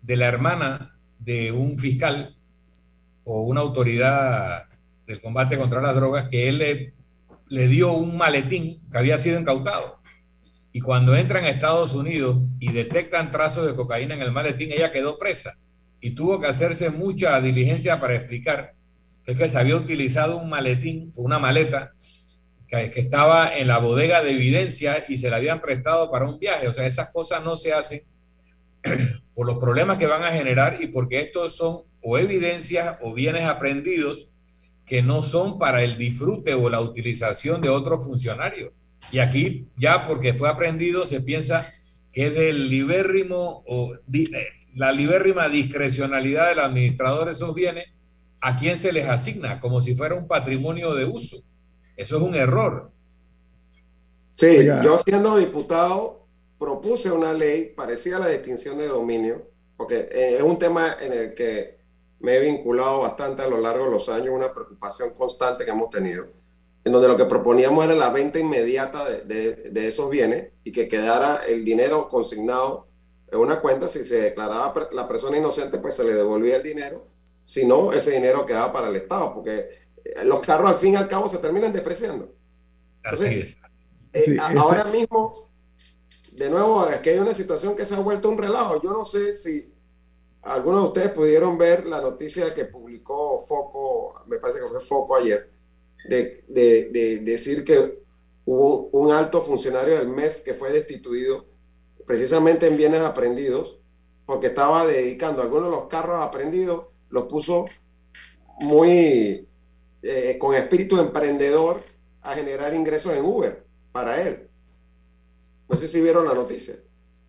[0.01, 2.35] de la hermana de un fiscal
[3.23, 4.65] o una autoridad
[5.05, 6.93] del combate contra las drogas que él le,
[7.47, 9.99] le dio un maletín que había sido incautado.
[10.71, 14.91] Y cuando entran a Estados Unidos y detectan trazos de cocaína en el maletín, ella
[14.91, 15.57] quedó presa
[16.01, 18.73] y tuvo que hacerse mucha diligencia para explicar
[19.25, 21.93] que, que se había utilizado un maletín, una maleta
[22.67, 26.39] que, que, estaba en la bodega de evidencia y se la habían prestado para un
[26.39, 26.67] viaje.
[26.67, 28.03] O sea, esas cosas no se hacen
[29.33, 33.43] por los problemas que van a generar y porque estos son o evidencias o bienes
[33.43, 34.27] aprendidos
[34.85, 38.71] que no son para el disfrute o la utilización de otros funcionarios.
[39.11, 41.71] Y aquí ya porque fue aprendido se piensa
[42.11, 47.85] que es del libérrimo o eh, la libérrima discrecionalidad del administrador de esos bienes
[48.41, 51.43] a quién se les asigna, como si fuera un patrimonio de uso.
[51.97, 52.91] Eso es un error.
[54.35, 56.25] Sí, yo siendo diputado
[56.57, 61.13] propuse una ley parecida a la distinción de dominio, porque eh, es un tema en
[61.13, 61.79] el que
[62.19, 65.89] me he vinculado bastante a lo largo de los años, una preocupación constante que hemos
[65.89, 66.27] tenido,
[66.83, 70.87] en donde lo que proponíamos era la venta inmediata de, de esos bienes y que
[70.87, 72.88] quedara el dinero consignado
[73.31, 77.07] en una cuenta, si se declaraba la persona inocente, pues se le devolvía el dinero.
[77.43, 79.69] sino ese dinero que da para el Estado, porque
[80.05, 82.35] eh, los carros al fin y al cabo se terminan depreciando.
[83.03, 83.57] Así es.
[84.13, 85.49] Eh, ahora mismo,
[86.31, 88.81] de nuevo, aquí hay una situación que se ha vuelto un relajo.
[88.81, 89.73] Yo no sé si
[90.43, 95.15] algunos de ustedes pudieron ver la noticia que publicó Foco, me parece que fue Foco
[95.15, 95.51] ayer,
[96.07, 98.03] de, de decir que
[98.45, 101.48] hubo un alto funcionario del MEF que fue destituido
[102.09, 103.77] precisamente en bienes aprendidos,
[104.25, 107.67] porque estaba dedicando algunos de los carros aprendidos, los puso
[108.59, 109.47] muy
[110.01, 111.83] eh, con espíritu emprendedor
[112.23, 114.47] a generar ingresos en Uber para él.
[115.69, 116.73] No sé si vieron la noticia.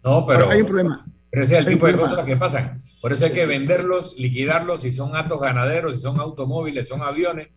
[0.03, 1.05] No, pero, hay un problema.
[1.29, 2.83] Pero ese es el tipo de cosas que pasan.
[3.03, 7.49] Por eso hay que venderlos, liquidarlos, si son actos ganaderos, si son automóviles, son aviones,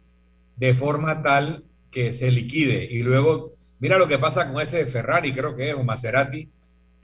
[0.57, 2.85] de forma tal que se liquide.
[2.91, 6.51] Y luego, mira lo que pasa con ese Ferrari, creo que es, o Maserati,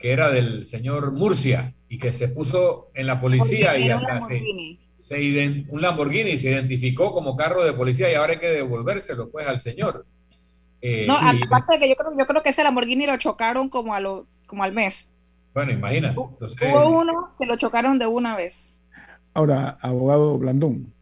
[0.00, 4.20] que era del señor Murcia y que se puso en la policía y hasta
[4.96, 9.46] se, un Lamborghini se identificó como carro de policía y ahora hay que devolvérselo pues
[9.46, 10.06] al señor.
[10.80, 13.94] Eh, no, aparte de que yo creo, yo creo que ese Lamborghini lo chocaron como,
[13.94, 15.06] a lo, como al mes.
[15.52, 16.14] Bueno, imagina.
[16.16, 18.70] Hubo uno que lo chocaron de una vez.
[19.34, 20.94] Ahora, abogado Blandón,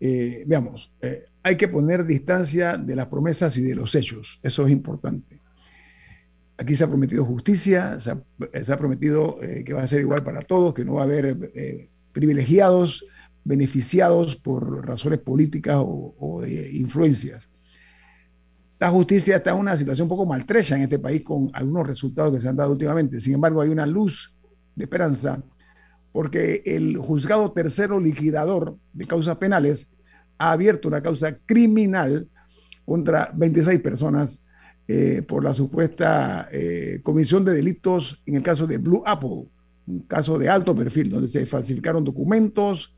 [0.00, 4.40] eh, veamos, eh, hay que poner distancia de las promesas y de los hechos.
[4.42, 5.35] Eso es importante.
[6.58, 10.40] Aquí se ha prometido justicia, se ha, prometido eh, que va a ser igual para
[10.40, 13.04] todos, que no va a haber eh, privilegiados,
[13.44, 17.50] beneficiados por razones políticas o, de influencias.
[18.78, 22.34] La justicia está en una situación un poco maltrecha en este país con algunos resultados
[22.34, 23.20] que se han dado últimamente.
[23.20, 24.34] Sin embargo, hay una luz
[24.74, 25.42] de esperanza
[26.12, 29.86] porque el juzgado tercero liquidador de causas penales
[30.38, 32.28] ha abierto una causa criminal
[32.86, 34.42] contra 26 personas
[34.88, 39.48] eh, por la supuesta eh, comisión de delitos en el caso de Blue Apple,
[39.84, 42.94] un caso de alto perfil, donde se falsificaron documentos,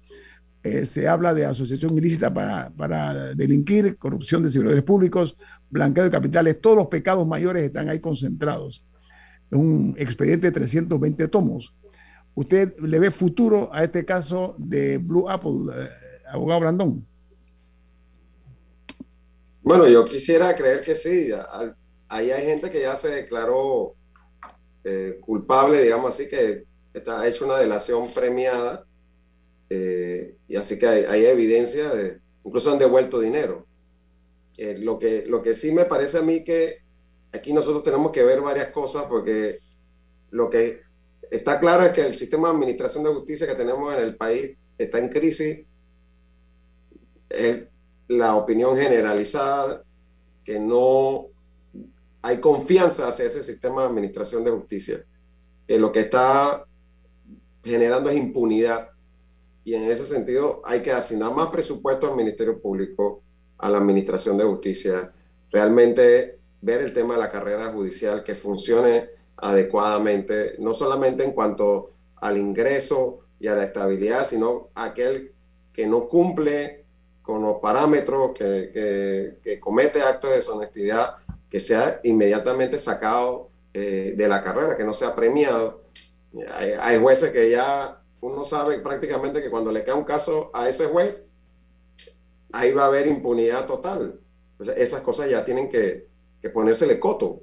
[0.62, 5.38] eh, se habla de asociación ilícita para, para, delinquir, corrupción de servidores públicos,
[5.70, 8.84] blanqueo de capitales, todos los pecados mayores están ahí concentrados.
[9.50, 11.74] Un expediente de 320 tomos.
[12.34, 15.72] ¿Usted le ve futuro a este caso de Blue Apple,
[16.30, 17.06] abogado Brandón?
[19.68, 21.28] Bueno, yo quisiera creer que sí.
[22.08, 23.96] Ahí hay gente que ya se declaró
[24.82, 26.64] eh, culpable, digamos así, que
[26.94, 28.86] está, ha hecho una delación premiada.
[29.68, 33.66] Eh, y así que hay, evidencia de, incluso han devuelto dinero.
[34.56, 36.78] Eh, lo, que, lo que sí me parece a mí que
[37.34, 39.58] aquí nosotros tenemos que ver varias cosas porque
[40.30, 40.80] lo que
[41.30, 44.56] está claro es que el sistema de administración de justicia que tenemos en el país
[44.78, 45.66] está en crisis
[48.08, 49.84] la opinión generalizada
[50.44, 51.26] que no
[52.22, 55.04] hay confianza hacia ese sistema de administración de justicia.
[55.66, 56.66] Que lo que está
[57.62, 58.90] generando es impunidad.
[59.62, 63.22] Y en ese sentido hay que asignar más presupuesto al Ministerio Público,
[63.58, 65.10] a la Administración de Justicia,
[65.50, 71.90] realmente ver el tema de la carrera judicial que funcione adecuadamente, no solamente en cuanto
[72.16, 75.32] al ingreso y a la estabilidad, sino aquel
[75.72, 76.86] que no cumple
[77.28, 81.16] con los parámetros, que, que, comete actos de deshonestidad,
[81.50, 85.82] que sea inmediatamente sacado eh, de la carrera, que no sea premiado.
[86.80, 90.86] Hay, jueces que ya uno sabe prácticamente que cuando le cae un caso a ese
[90.86, 91.26] juez,
[92.50, 94.18] ahí va a haber impunidad total.
[94.76, 96.08] esas cosas ya tienen que,
[96.40, 97.42] que ponérsele coto,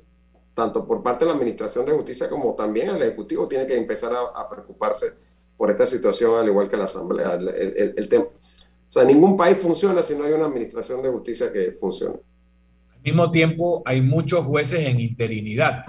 [0.55, 4.11] tanto por parte de la Administración de Justicia como también el Ejecutivo tiene que empezar
[4.13, 5.13] a, preocuparse
[5.55, 7.35] por esta situación, al igual que la Asamblea.
[7.35, 8.09] El, el, el
[8.95, 12.15] sea, ningún país funciona si no hay una administración de justicia que funcione.
[12.93, 15.83] Al mismo tiempo, hay muchos jueces en interinidad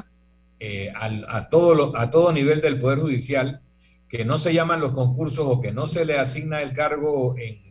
[0.59, 3.61] eh, a, todo a todo nivel del Poder Judicial
[4.09, 7.65] que no se llaman los concursos o que no se le asigna el cargo en,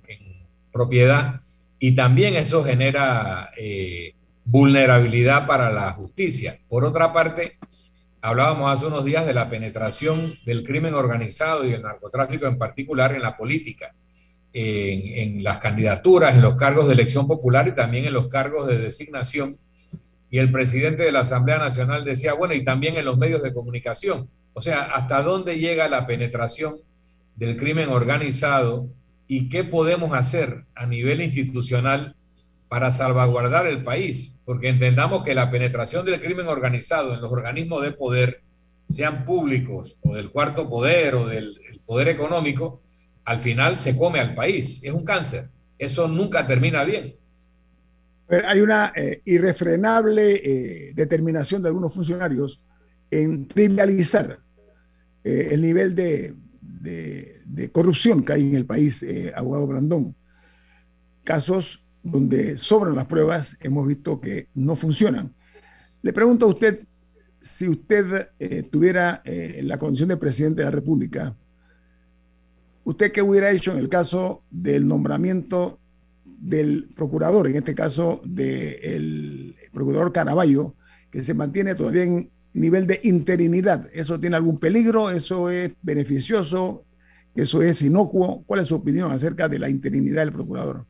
[0.71, 1.39] propiedad
[1.79, 4.13] y también eso genera eh,
[4.43, 6.59] vulnerabilidad para la justicia.
[6.67, 7.57] Por otra parte,
[8.21, 13.13] hablábamos hace unos días de la penetración del crimen organizado y el narcotráfico en particular
[13.15, 13.95] en la política
[14.57, 18.77] en, las candidaturas, en los cargos de elección popular y también en los cargos de
[18.77, 19.57] designación.
[20.29, 23.53] Y el presidente de la Asamblea Nacional decía, bueno, y también en los medios de
[23.53, 24.29] comunicación.
[24.53, 26.77] O sea, ¿hasta dónde llega la penetración
[27.35, 28.87] del crimen organizado
[29.27, 32.15] y qué podemos hacer a nivel institucional
[32.69, 34.41] para salvaguardar el país?
[34.45, 38.41] Porque entendamos que la penetración del crimen organizado en los organismos de poder,
[38.87, 42.84] sean públicos o del cuarto poder o del poder económico,
[43.25, 44.81] al final se come al país.
[44.83, 45.49] Es un cáncer.
[45.77, 47.15] Eso nunca termina bien.
[48.29, 52.61] Hay una eh, irrefrenable eh, determinación de algunos funcionarios
[53.11, 54.39] en trivializar
[55.23, 59.05] eh, el nivel de, de, corrupción que hay en el país,
[59.35, 60.15] abogado Brandón.
[61.23, 65.33] Casos donde sobran las pruebas, hemos visto que no funcionan.
[66.03, 66.85] Le pregunto a usted,
[67.41, 68.29] si usted
[68.69, 71.35] tuviera la condición de presidente de la República,
[72.85, 75.79] ¿usted qué hubiera hecho en el caso del nombramiento
[76.23, 80.73] del procurador, en este caso del procurador Caraballo,
[81.11, 83.89] que se mantiene todavía en nivel de interinidad?
[83.93, 85.09] ¿Eso tiene algún peligro?
[85.09, 86.83] ¿Eso es beneficioso?
[87.35, 88.43] ¿Eso es inocuo?
[88.45, 90.85] ¿Cuál es su opinión acerca de la interinidad del procurador?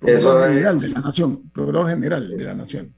[0.00, 2.94] Procurador general de la nación, procurador general de la nación.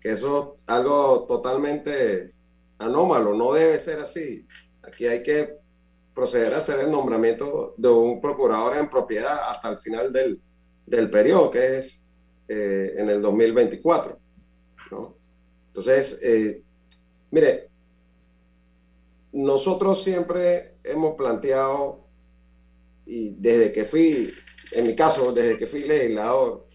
[0.00, 2.32] Eso es algo totalmente
[2.78, 4.46] anómalo, no debe ser así.
[4.86, 5.58] Aquí hay que
[6.14, 10.40] proceder a hacer el nombramiento de un procurador en propiedad hasta el final del,
[10.86, 12.06] del periodo, que es
[12.48, 14.18] eh, en el 2024.
[15.68, 16.62] Entonces, eh,
[17.30, 17.68] mire,
[19.32, 22.06] nosotros siempre hemos planteado,
[23.04, 24.32] y desde que fui,
[24.72, 26.66] en mi caso, desde que fui legislador,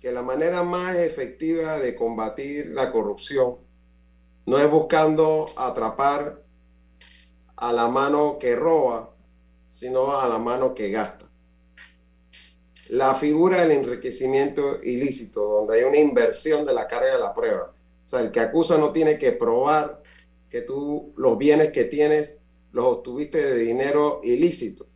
[0.00, 3.56] que la manera más efectiva de combatir la corrupción
[4.46, 6.43] no es buscando atrapar
[7.56, 9.14] a la mano que roba,
[9.70, 11.28] sino a la mano que gasta.
[12.88, 17.72] La figura del enriquecimiento ilícito, donde hay una inversión de la carga de la prueba.
[18.04, 20.02] O sea, el que acusa no tiene que probar
[20.50, 22.38] que tú los bienes que tienes
[22.70, 24.86] los obtuviste de dinero ilícito,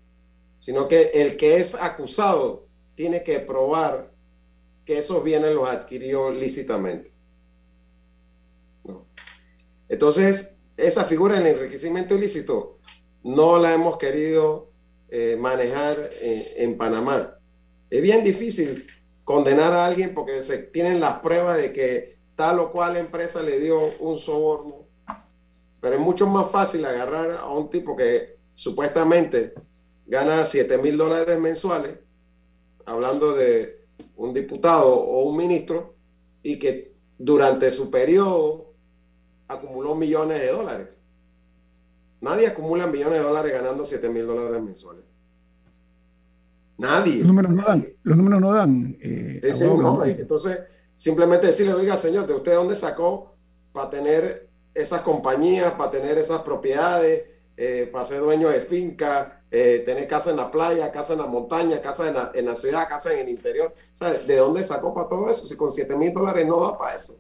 [0.59, 4.13] sino que el que es acusado tiene que probar
[4.85, 7.13] que esos bienes los adquirió lícitamente.
[9.89, 12.79] Entonces, esa figura del enriquecimiento ilícito
[13.23, 14.71] no la hemos querido
[15.11, 17.39] eh, manejar en Panamá.
[17.91, 18.87] Es bien difícil
[19.25, 23.59] condenar a alguien porque se tienen las pruebas de que tal o cual empresa le
[23.61, 24.89] dio un soborno
[25.81, 29.55] pero es mucho más fácil agarrar a un tipo que supuestamente
[30.07, 31.99] gana 7 mil dólares mensuales,
[32.85, 35.95] hablando de un diputado o un ministro,
[36.43, 38.68] y que durante su periodo
[39.49, 41.01] acumuló millones de dólares.
[42.21, 45.05] Nadie acumula millones de dólares ganando 7 mil dólares mensuales.
[46.77, 47.19] Nadie.
[47.19, 47.89] Los números no dan.
[48.03, 48.97] Los números no dan.
[49.01, 49.41] Eh,
[50.21, 50.61] entonces,
[50.95, 53.35] simplemente decirle, oiga, señor, ¿de usted dónde sacó
[53.73, 57.25] para tener esas compañías, para tener esas propiedades,
[57.57, 61.27] eh, para ser dueño de finca, eh, tener casa en la playa, casa en la
[61.27, 63.75] montaña, casa en la, ciudad, casa en el interior.
[64.27, 65.47] ¿De dónde sacó para todo eso?
[65.47, 67.19] Si con 7 mil dólares no da para eso.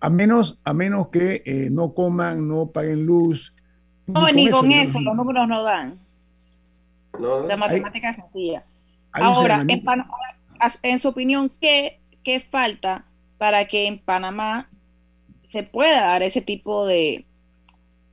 [0.00, 3.54] A menos, a menos que eh, no coman, no paguen luz.
[4.06, 5.98] No, ni con, eso, los números no dan.
[7.18, 8.64] No, La matemática es sencilla.
[9.12, 9.82] Ahora, en,
[10.82, 13.04] en, su opinión, ¿qué, ¿qué falta
[13.38, 14.68] para que en Panamá
[15.48, 17.24] se pueda dar ese tipo de,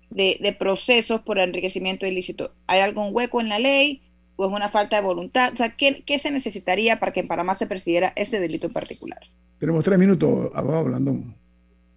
[0.09, 2.51] de, procesos por enriquecimiento ilícito.
[2.67, 4.01] ¿Hay algún hueco en la ley
[4.37, 5.51] o es una falta de voluntad?
[5.53, 9.19] O sea, ¿qué, se necesitaría para que en Panamá se persiguiera ese delito en particular?
[9.59, 11.35] Tenemos tres minutos, abogado Blandón.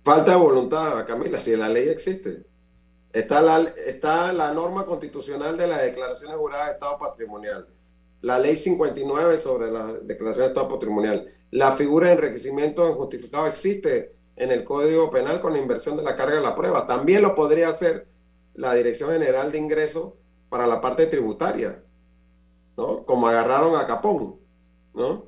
[0.08, 2.46] Falta de voluntad, Camila, si la ley existe.
[3.12, 7.68] Está la, está la norma constitucional de las declaraciones juradas de Estado patrimonial,
[8.22, 14.14] la ley 59 sobre la declaración de Estado patrimonial, la figura de enriquecimiento injustificado existe
[14.36, 16.86] en el Código Penal con la inversión de la carga de la prueba.
[16.86, 18.08] También lo podría hacer
[18.54, 20.14] la Dirección General de Ingresos
[20.48, 21.84] para la parte tributaria,
[22.78, 23.04] ¿no?
[23.04, 24.36] Como agarraron a Capón,
[24.94, 25.26] ¿no?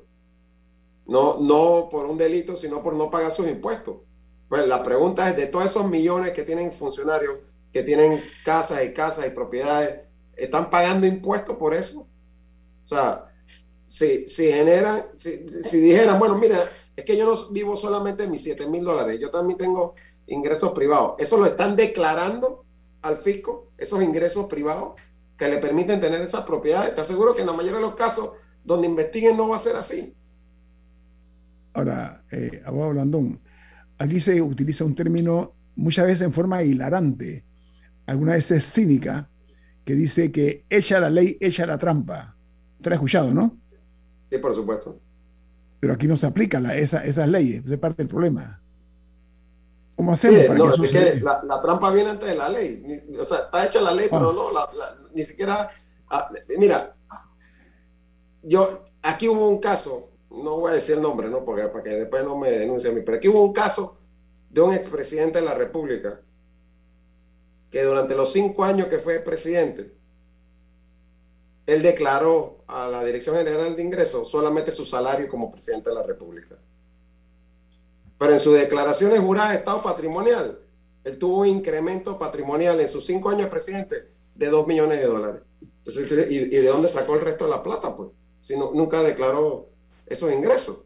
[1.05, 3.97] No, no por un delito, sino por no pagar sus impuestos.
[4.51, 7.37] Pues la pregunta es, de todos esos millones que tienen funcionarios,
[7.71, 10.01] que tienen casas y casas y propiedades,
[10.35, 12.01] ¿están pagando impuestos por eso?
[12.83, 13.31] O sea,
[13.85, 18.43] si, si generan, si, si dijeran, bueno, mira, es que yo no vivo solamente mis
[18.43, 19.95] 7 mil dólares, yo también tengo
[20.27, 21.13] ingresos privados.
[21.19, 22.65] Eso lo están declarando
[23.03, 24.95] al fisco, esos ingresos privados
[25.37, 26.89] que le permiten tener esas propiedades.
[26.89, 28.31] Está seguro que en la mayoría de los casos
[28.65, 30.13] donde investiguen no va a ser así.
[31.71, 33.39] Ahora, eh, abogado Blandón,
[34.01, 37.45] aquí se utiliza un término muchas veces en forma hilarante,
[38.07, 39.29] algunas veces cínica,
[39.85, 42.35] que dice que echa la ley, echa la trampa.
[42.77, 43.57] Usted ha escuchado, ¿no?
[44.29, 44.99] Sí, por supuesto.
[45.79, 48.61] Pero aquí no se aplican esa, esas leyes, es parte del problema.
[49.95, 50.45] ¿Cómo hacemos?
[50.45, 53.03] para que es que la, trampa viene antes de la ley.
[53.19, 54.33] O sea, está hecha la ley, pero ah.
[54.33, 55.69] no, ni siquiera.
[56.09, 56.95] Ah, mira,
[58.41, 61.43] yo, aquí hubo un caso, no voy a decir el nombre, ¿no?
[61.43, 63.99] Porque para que después no me denuncie a mí, pero aquí hubo un caso
[64.49, 66.21] de un expresidente de la República
[67.69, 69.93] que durante los cinco años que fue presidente,
[71.65, 76.03] él declaró a la Dirección General de Ingresos solamente su salario como presidente de la
[76.03, 76.55] República.
[78.17, 80.59] Pero en sus declaraciones juradas de Estado patrimonial,
[81.03, 85.07] Él tuvo un incremento patrimonial en sus cinco años de presidente de 2 millones de
[85.07, 85.41] dólares.
[86.29, 87.95] ¿y, de dónde sacó el resto de la plata?
[87.95, 88.09] Pues,
[88.41, 89.70] si nunca declaró
[90.11, 90.83] esos ingresos.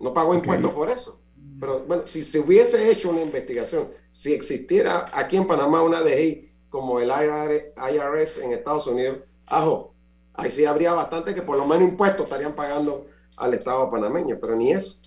[0.00, 1.20] No pagó impuestos por eso.
[1.60, 6.50] Pero bueno, si se hubiese hecho una investigación, si existiera aquí en Panamá una DGI
[6.68, 9.94] como el IRS en Estados Unidos, ajo,
[10.34, 13.06] ahí sí habría bastante que por lo menos impuestos estarían pagando
[13.36, 15.00] al Estado panameño, pero ni eso.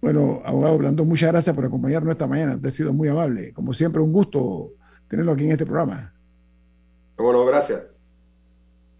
[0.00, 2.60] Bueno, abogado Blandón, muchas gracias por acompañarnos esta mañana.
[2.60, 3.52] Te ha sido muy amable.
[3.52, 4.72] Como siempre, un gusto
[5.08, 6.14] tenerlo aquí en este programa.
[7.16, 7.84] Bueno, gracias.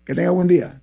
[0.04, 0.82] Que tenga buen día.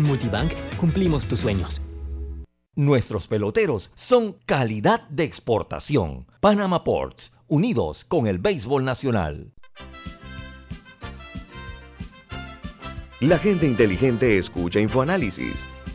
[0.01, 1.81] en Multibank cumplimos tus sueños.
[2.75, 6.25] Nuestros peloteros son calidad de exportación.
[6.39, 9.53] Panama Ports, unidos con el béisbol nacional.
[13.19, 15.67] La gente inteligente escucha InfoAnálisis.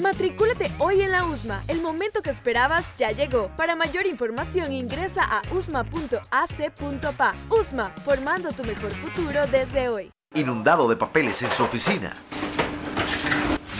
[0.00, 1.62] Matricúlate hoy en la USMA.
[1.68, 3.48] El momento que esperabas ya llegó.
[3.56, 7.34] Para mayor información ingresa a usma.ac.pa.
[7.50, 10.10] USMA, formando tu mejor futuro desde hoy.
[10.34, 12.16] Inundado de papeles en su oficina.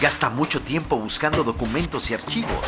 [0.01, 2.67] Gasta mucho tiempo buscando documentos y archivos.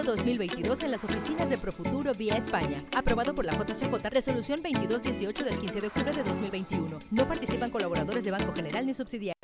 [0.03, 2.83] 2022 en las oficinas de Profuturo vía España.
[2.95, 6.99] Aprobado por la JCJ, resolución 2218 del 15 de octubre de 2021.
[7.11, 9.41] No participan colaboradores de Banco General ni subsidiarios.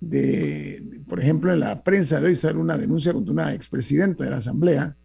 [0.00, 4.30] de, por ejemplo, en la prensa de hoy sale una denuncia contra una expresidenta de
[4.30, 4.96] la Asamblea,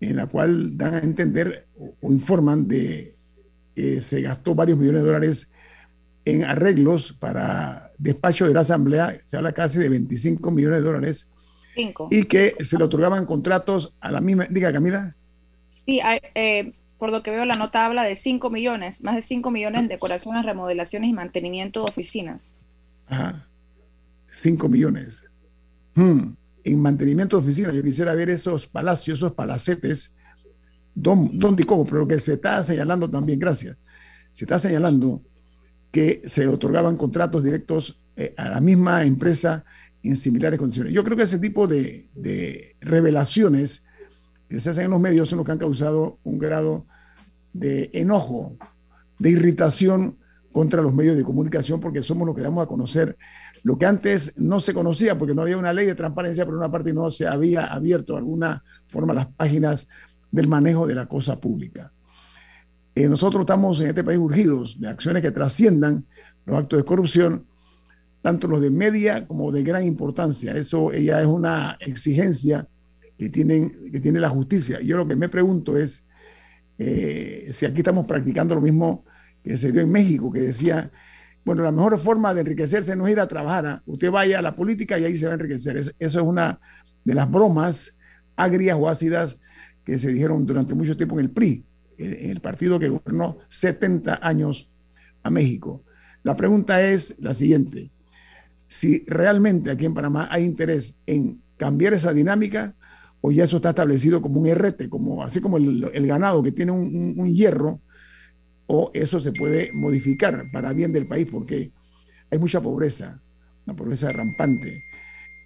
[0.00, 3.16] en la cual dan a entender o, informan de
[3.74, 5.48] que se gastó varios millones de dólares
[6.24, 11.30] en arreglos para despacho de la Asamblea, se habla casi de 25 millones de dólares,
[12.10, 15.14] y que se le otorgaban contratos a la misma, diga Camila.
[15.86, 16.00] Sí,
[16.34, 19.82] eh, por lo que veo la nota habla de 5 millones, más de 5 millones
[19.82, 22.54] en decoraciones, remodelaciones y mantenimiento de oficinas.
[23.06, 23.46] Ajá,
[24.28, 25.24] 5 millones.
[25.94, 26.34] Hmm.
[26.62, 30.14] En mantenimiento de oficinas, yo quisiera ver esos palacios, esos palacetes,
[30.94, 33.78] dónde y cómo, pero que se está señalando también, gracias,
[34.32, 35.22] se está señalando
[35.90, 39.64] que se otorgaban contratos directos eh, a la misma empresa
[40.02, 40.92] en similares condiciones.
[40.92, 42.08] Yo creo que ese tipo de,
[42.80, 43.84] revelaciones
[44.48, 46.86] que se hacen en los medios son los que han causado un grado
[47.52, 48.56] de enojo,
[49.18, 50.16] de irritación
[50.52, 53.16] contra los medios de comunicación, porque somos los que damos a conocer
[53.62, 56.70] lo que antes no se conocía, porque no había una ley de transparencia por una
[56.70, 59.86] parte no se había abierto de alguna forma las páginas
[60.30, 61.92] del manejo de la cosa pública.
[62.94, 66.06] Eh, nosotros estamos en este país urgidos de acciones que trasciendan
[66.46, 67.46] los actos de corrupción,
[68.22, 70.56] tanto los de media como de gran importancia.
[70.56, 72.66] Eso ya es una exigencia
[73.18, 74.80] que, tienen, que tiene la justicia.
[74.80, 76.04] Yo lo que me pregunto es
[76.78, 79.04] eh, si aquí estamos practicando lo mismo
[79.42, 80.90] que se dio en México, que decía,
[81.44, 83.82] bueno, la mejor forma de enriquecerse no es ir a trabajar, ¿ah?
[83.86, 85.76] usted vaya a la política y ahí se va a enriquecer.
[85.76, 86.60] eso es una
[87.04, 87.96] de las bromas
[88.36, 89.38] agrias o ácidas
[89.84, 91.64] que se dijeron durante mucho tiempo en el PRI,
[91.98, 94.70] el partido que gobernó 70 años
[95.22, 95.82] a México.
[96.22, 97.90] La pregunta es la siguiente,
[98.70, 102.76] si realmente aquí en Panamá hay interés en cambiar esa dinámica
[103.20, 106.70] o ya eso está establecido como un RT, como, así como el, ganado que tiene
[106.70, 107.80] un, hierro,
[108.68, 111.72] o eso se puede modificar para bien del país, porque
[112.30, 113.20] hay mucha pobreza,
[113.66, 114.84] una pobreza rampante.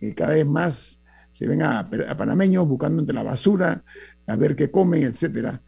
[0.02, 1.02] Eh, cada vez más
[1.32, 3.82] se ven a, panameños buscando entre la basura,
[4.26, 5.62] a ver qué comen, etcétera.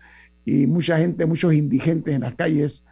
[0.45, 2.85] Y mucha gente, muchos indigentes en las calles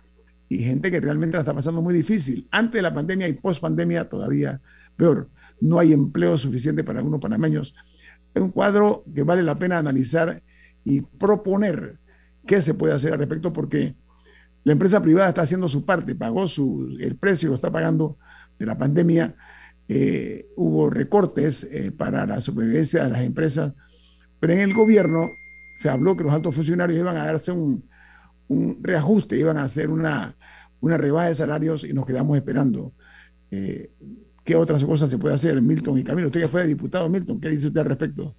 [0.48, 2.48] y gente que realmente la está pasando muy difícil.
[2.50, 4.60] Antes de la pandemia y post pandemia todavía
[4.96, 5.28] peor.
[5.60, 7.74] No hay empleo suficiente para algunos panameños
[8.34, 10.42] es un cuadro que vale la pena analizar
[10.82, 11.98] y proponer
[12.46, 13.94] qué se puede hacer al respecto, porque
[14.64, 18.18] la empresa privada está haciendo su parte, pagó su, el precio que está pagando
[18.58, 19.34] de la pandemia,
[19.88, 23.72] eh, hubo recortes eh, para la supervivencia de las empresas,
[24.40, 25.30] pero en el gobierno
[25.78, 27.88] se habló que los altos funcionarios iban a darse un,
[28.48, 30.36] reajuste, iban a hacer una,
[30.80, 32.92] una rebaja de salarios y nos quedamos esperando.
[33.50, 33.90] Eh,
[34.44, 36.28] ¿Qué otras cosas se puede hacer, Milton y Camilo?
[36.28, 38.34] Usted ya fue diputado, Milton, ¿qué dice usted al respecto?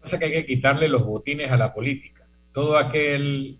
[0.00, 2.26] Pasa que hay que quitarle los botines a la política.
[2.52, 3.58] Todo aquel,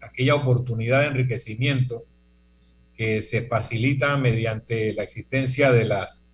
[0.00, 2.04] aquella oportunidad de enriquecimiento
[2.94, 6.26] que se facilita mediante la existencia de las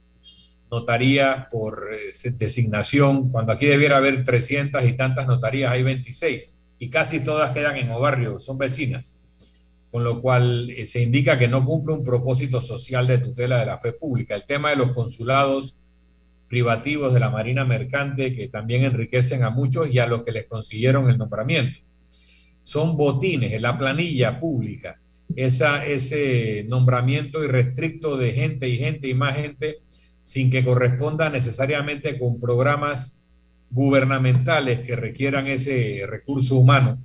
[0.70, 6.90] notarías por eh, designación, cuando aquí debiera haber 300 y tantas notarías, hay 26 y
[6.90, 9.18] casi todas quedan en barrio, son vecinas
[9.94, 13.66] con lo cual eh, se indica que no cumple un propósito social de tutela de
[13.66, 14.34] la fe pública.
[14.34, 15.76] El tema de los consulados
[16.48, 20.46] privativos de la Marina Mercante, que también enriquecen a muchos y a los que les
[20.46, 21.78] consiguieron el nombramiento.
[22.60, 25.00] Son botines en la planilla pública.
[25.36, 29.76] Esa, ese nombramiento irrestricto de gente y gente y más gente
[30.22, 33.23] sin que corresponda necesariamente con programas
[33.70, 37.02] gubernamentales que requieran ese recurso humano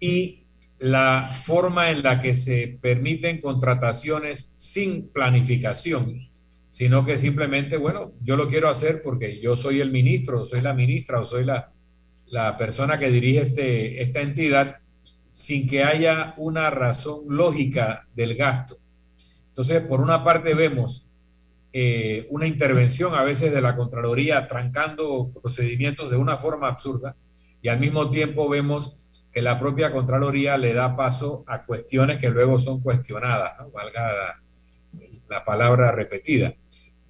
[0.00, 0.46] y
[0.78, 6.28] la forma en la que se permiten contrataciones sin planificación,
[6.68, 10.74] sino que simplemente, bueno, yo lo quiero hacer porque yo soy el ministro, soy la
[10.74, 11.72] ministra o soy la,
[12.58, 14.76] persona que dirige este, esta entidad,
[15.30, 18.78] sin que haya una razón lógica del gasto.
[19.48, 21.08] Entonces, por una parte vemos
[21.78, 27.16] eh, una intervención a veces de la Contraloría trancando procedimientos de una forma absurda
[27.60, 32.30] y al mismo tiempo vemos que la propia Contraloría le da paso a cuestiones que
[32.30, 33.70] luego son cuestionadas, ¿no?
[33.72, 34.40] valga
[35.28, 36.54] la, palabra repetida.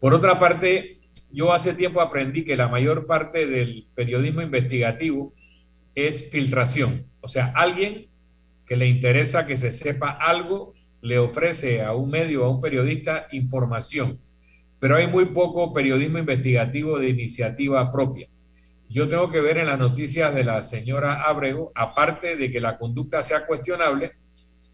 [0.00, 0.98] Por otra parte,
[1.30, 5.32] yo hace tiempo aprendí que la mayor parte del periodismo investigativo
[5.94, 7.06] es filtración.
[7.20, 8.08] O sea, alguien
[8.66, 13.28] que le interesa que se sepa algo, le ofrece a un medio, a un periodista,
[13.30, 14.18] información.
[14.78, 18.28] Pero hay muy poco periodismo investigativo de iniciativa propia.
[18.88, 22.78] yo tengo que ver en las noticias de la señora Abrego, aparte de que la
[22.78, 24.12] conducta sea cuestionable,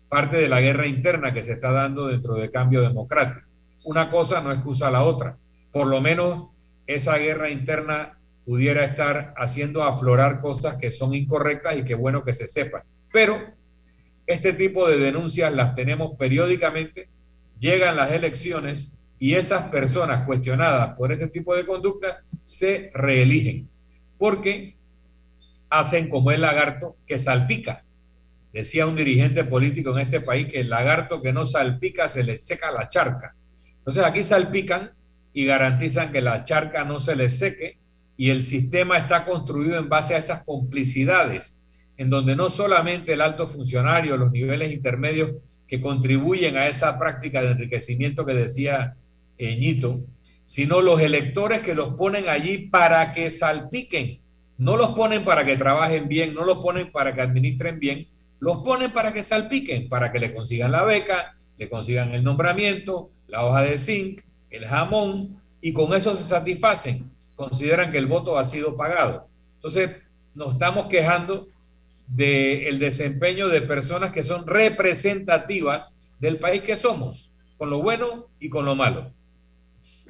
[0.09, 3.49] parte de la guerra interna que se está dando dentro de cambio democrático.
[3.85, 5.39] Una cosa no excusa a la otra.
[5.73, 6.49] Por lo menos
[6.87, 12.35] esa guerra interna pudiera estar haciendo aflorar cosas que son incorrectas y que bueno que
[12.35, 12.83] se sepan.
[13.13, 13.41] Pero
[14.27, 17.09] este tipo de denuncias las tenemos periódicamente,
[17.59, 18.93] llegan las elecciones
[19.23, 23.69] y esas personas cuestionadas por este tipo de conducta se reeligen
[24.19, 24.75] porque
[25.71, 27.85] hacen como el lagarto que salpica.
[28.53, 32.37] Decía un dirigente político en este país que el lagarto que no salpica se le
[32.37, 33.37] seca la charca.
[33.77, 34.91] Entonces aquí salpican
[35.33, 37.79] y garantizan que la charca no se les seque
[38.17, 41.61] y el sistema está construido en base a esas complicidades,
[41.97, 45.31] en donde no solamente el alto funcionario, los niveles intermedios
[45.69, 48.97] que contribuyen a esa práctica de enriquecimiento que decía
[50.45, 54.21] Sino los electores que los ponen allí para que salpiquen.
[54.59, 58.07] No los ponen para que trabajen bien, no los ponen para que administren bien,
[58.39, 63.11] los ponen para que salpiquen, para que le consigan la beca, le consigan el nombramiento,
[63.29, 64.21] la hoja de zinc,
[64.51, 67.11] el jamón, y con eso se satisfacen.
[67.37, 69.29] Consideran que el voto ha sido pagado.
[69.57, 69.91] Entonces,
[70.35, 71.49] nos estamos quejando
[72.07, 78.49] del desempeño de personas que son representativas del país que somos, con lo bueno y
[78.49, 79.13] con lo malo.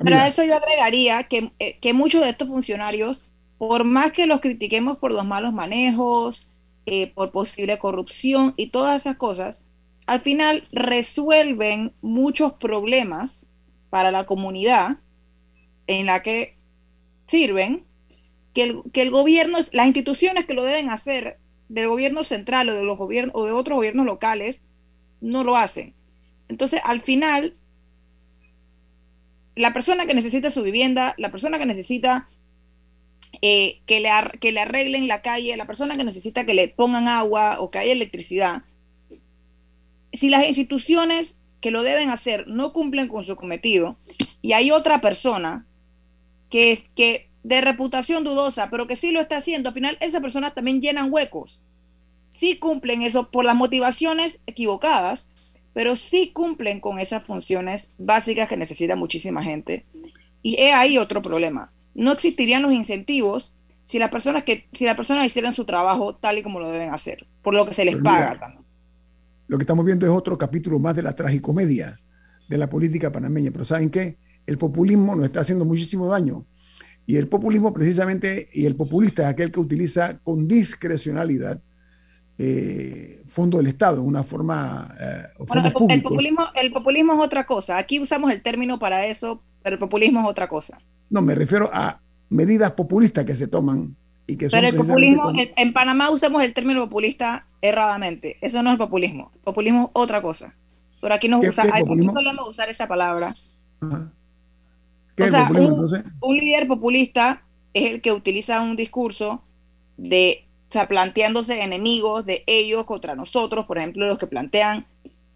[0.03, 3.23] Pero a eso yo agregaría que, eh, que, muchos de estos funcionarios,
[3.59, 6.51] por más que los critiquemos por los malos manejos,
[6.87, 9.61] eh, por posible corrupción y todas esas cosas,
[10.07, 13.47] al final resuelven muchos problemas
[13.91, 14.99] para la comunidad
[15.87, 16.57] en la que
[17.27, 17.85] sirven,
[18.53, 21.39] que el, que el gobierno, las instituciones que lo deben hacer,
[21.69, 24.63] del gobierno central o de los gobiernos o de otros gobiernos locales,
[25.21, 25.95] no lo hacen.
[26.49, 27.55] Entonces, al final,
[29.55, 32.29] la persona que necesita su vivienda, la persona que necesita
[33.41, 37.09] eh, que, le que le arreglen la calle, la persona que necesita que le pongan
[37.09, 38.63] agua o que haya electricidad,
[40.13, 43.97] si las instituciones que lo deben hacer no cumplen con su cometido
[44.43, 45.67] y hay otra persona
[46.51, 50.55] que, que de reputación dudosa, pero que sí lo está haciendo, al final esas personas
[50.55, 51.63] también llenan huecos.
[52.31, 55.29] Sí cumplen eso por las motivaciones equivocadas,
[55.75, 59.85] pero sí cumplen con esas funciones básicas que necesita muchísima gente.
[60.43, 61.71] Y es ahí otro problema.
[61.95, 63.55] No existirían los incentivos
[63.85, 66.93] si las personas que si las personas hicieran su trabajo tal y como lo deben
[66.93, 68.63] hacer, por lo que se les paga
[69.49, 71.99] Lo que estamos viendo es otro capítulo más de la tragicomedia
[72.49, 74.19] de la política panameña, pero ¿saben qué?
[74.47, 76.45] El populismo nos está haciendo muchísimo daño.
[77.07, 81.61] Y el populismo precisamente, y el populista es aquel que utiliza con discrecionalidad
[82.45, 84.95] eh, fondo del Estado, una forma...
[85.01, 85.23] Eh,
[85.89, 87.79] el, populismo, el populismo es otra cosa.
[87.79, 90.79] Aquí usamos el término para eso, pero el populismo es otra cosa.
[91.09, 93.95] No, me refiero a medidas populistas que se toman
[94.27, 94.49] y que.
[94.49, 98.39] Pero el populismo, en Panamá usamos el término populista erradamente.
[98.41, 99.31] Eso no es populismo.
[99.45, 100.55] Populismo es otra cosa.
[101.01, 103.35] Pero aquí nos usa, hay solemos usar esa palabra.
[105.17, 105.49] ¿Qué o sea,
[106.21, 109.43] un líder populista es el que utiliza un discurso
[109.97, 114.87] de o sea, planteándose enemigos de ellos contra nosotros, por ejemplo, los que plantean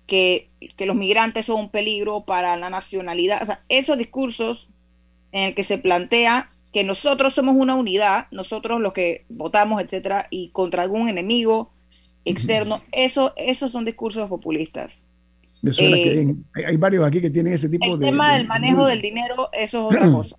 [0.06, 4.70] que, los migrantes son un peligro para la nacionalidad, o sea, esos discursos
[5.32, 10.26] en el que se plantea que nosotros somos una unidad, nosotros los que votamos, etcétera,
[10.30, 11.70] y contra algún enemigo
[12.24, 15.04] externo, eso, esos son discursos populistas.
[15.78, 16.34] Eh,
[16.66, 18.06] hay, varios aquí que tienen ese tipo de...
[18.06, 20.36] El tema del manejo del dinero, eso es otra cosa.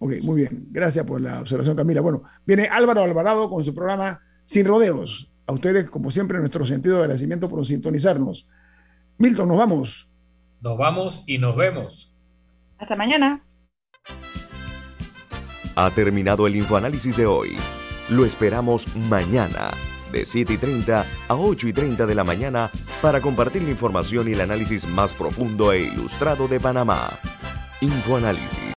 [0.00, 0.66] Ok, muy bien.
[0.72, 2.00] Gracias por la observación, Camila.
[2.00, 4.20] Bueno, viene Álvaro Alvarado con su programa
[4.52, 5.30] sin rodeos.
[5.46, 8.46] A ustedes, como siempre, nuestro sentido de agradecimiento por sintonizarnos.
[9.16, 10.08] Milton, nos vamos.
[10.60, 12.14] Nos vamos y nos vemos.
[12.78, 13.42] Hasta mañana.
[15.74, 17.56] Ha terminado el infoanálisis de hoy.
[18.10, 19.70] Lo esperamos mañana,
[20.12, 24.28] de 7 y 30 a 8 y 30 de la mañana, para compartir la información
[24.28, 27.18] y el análisis más profundo e ilustrado de Panamá.
[27.80, 28.62] Infoanálisis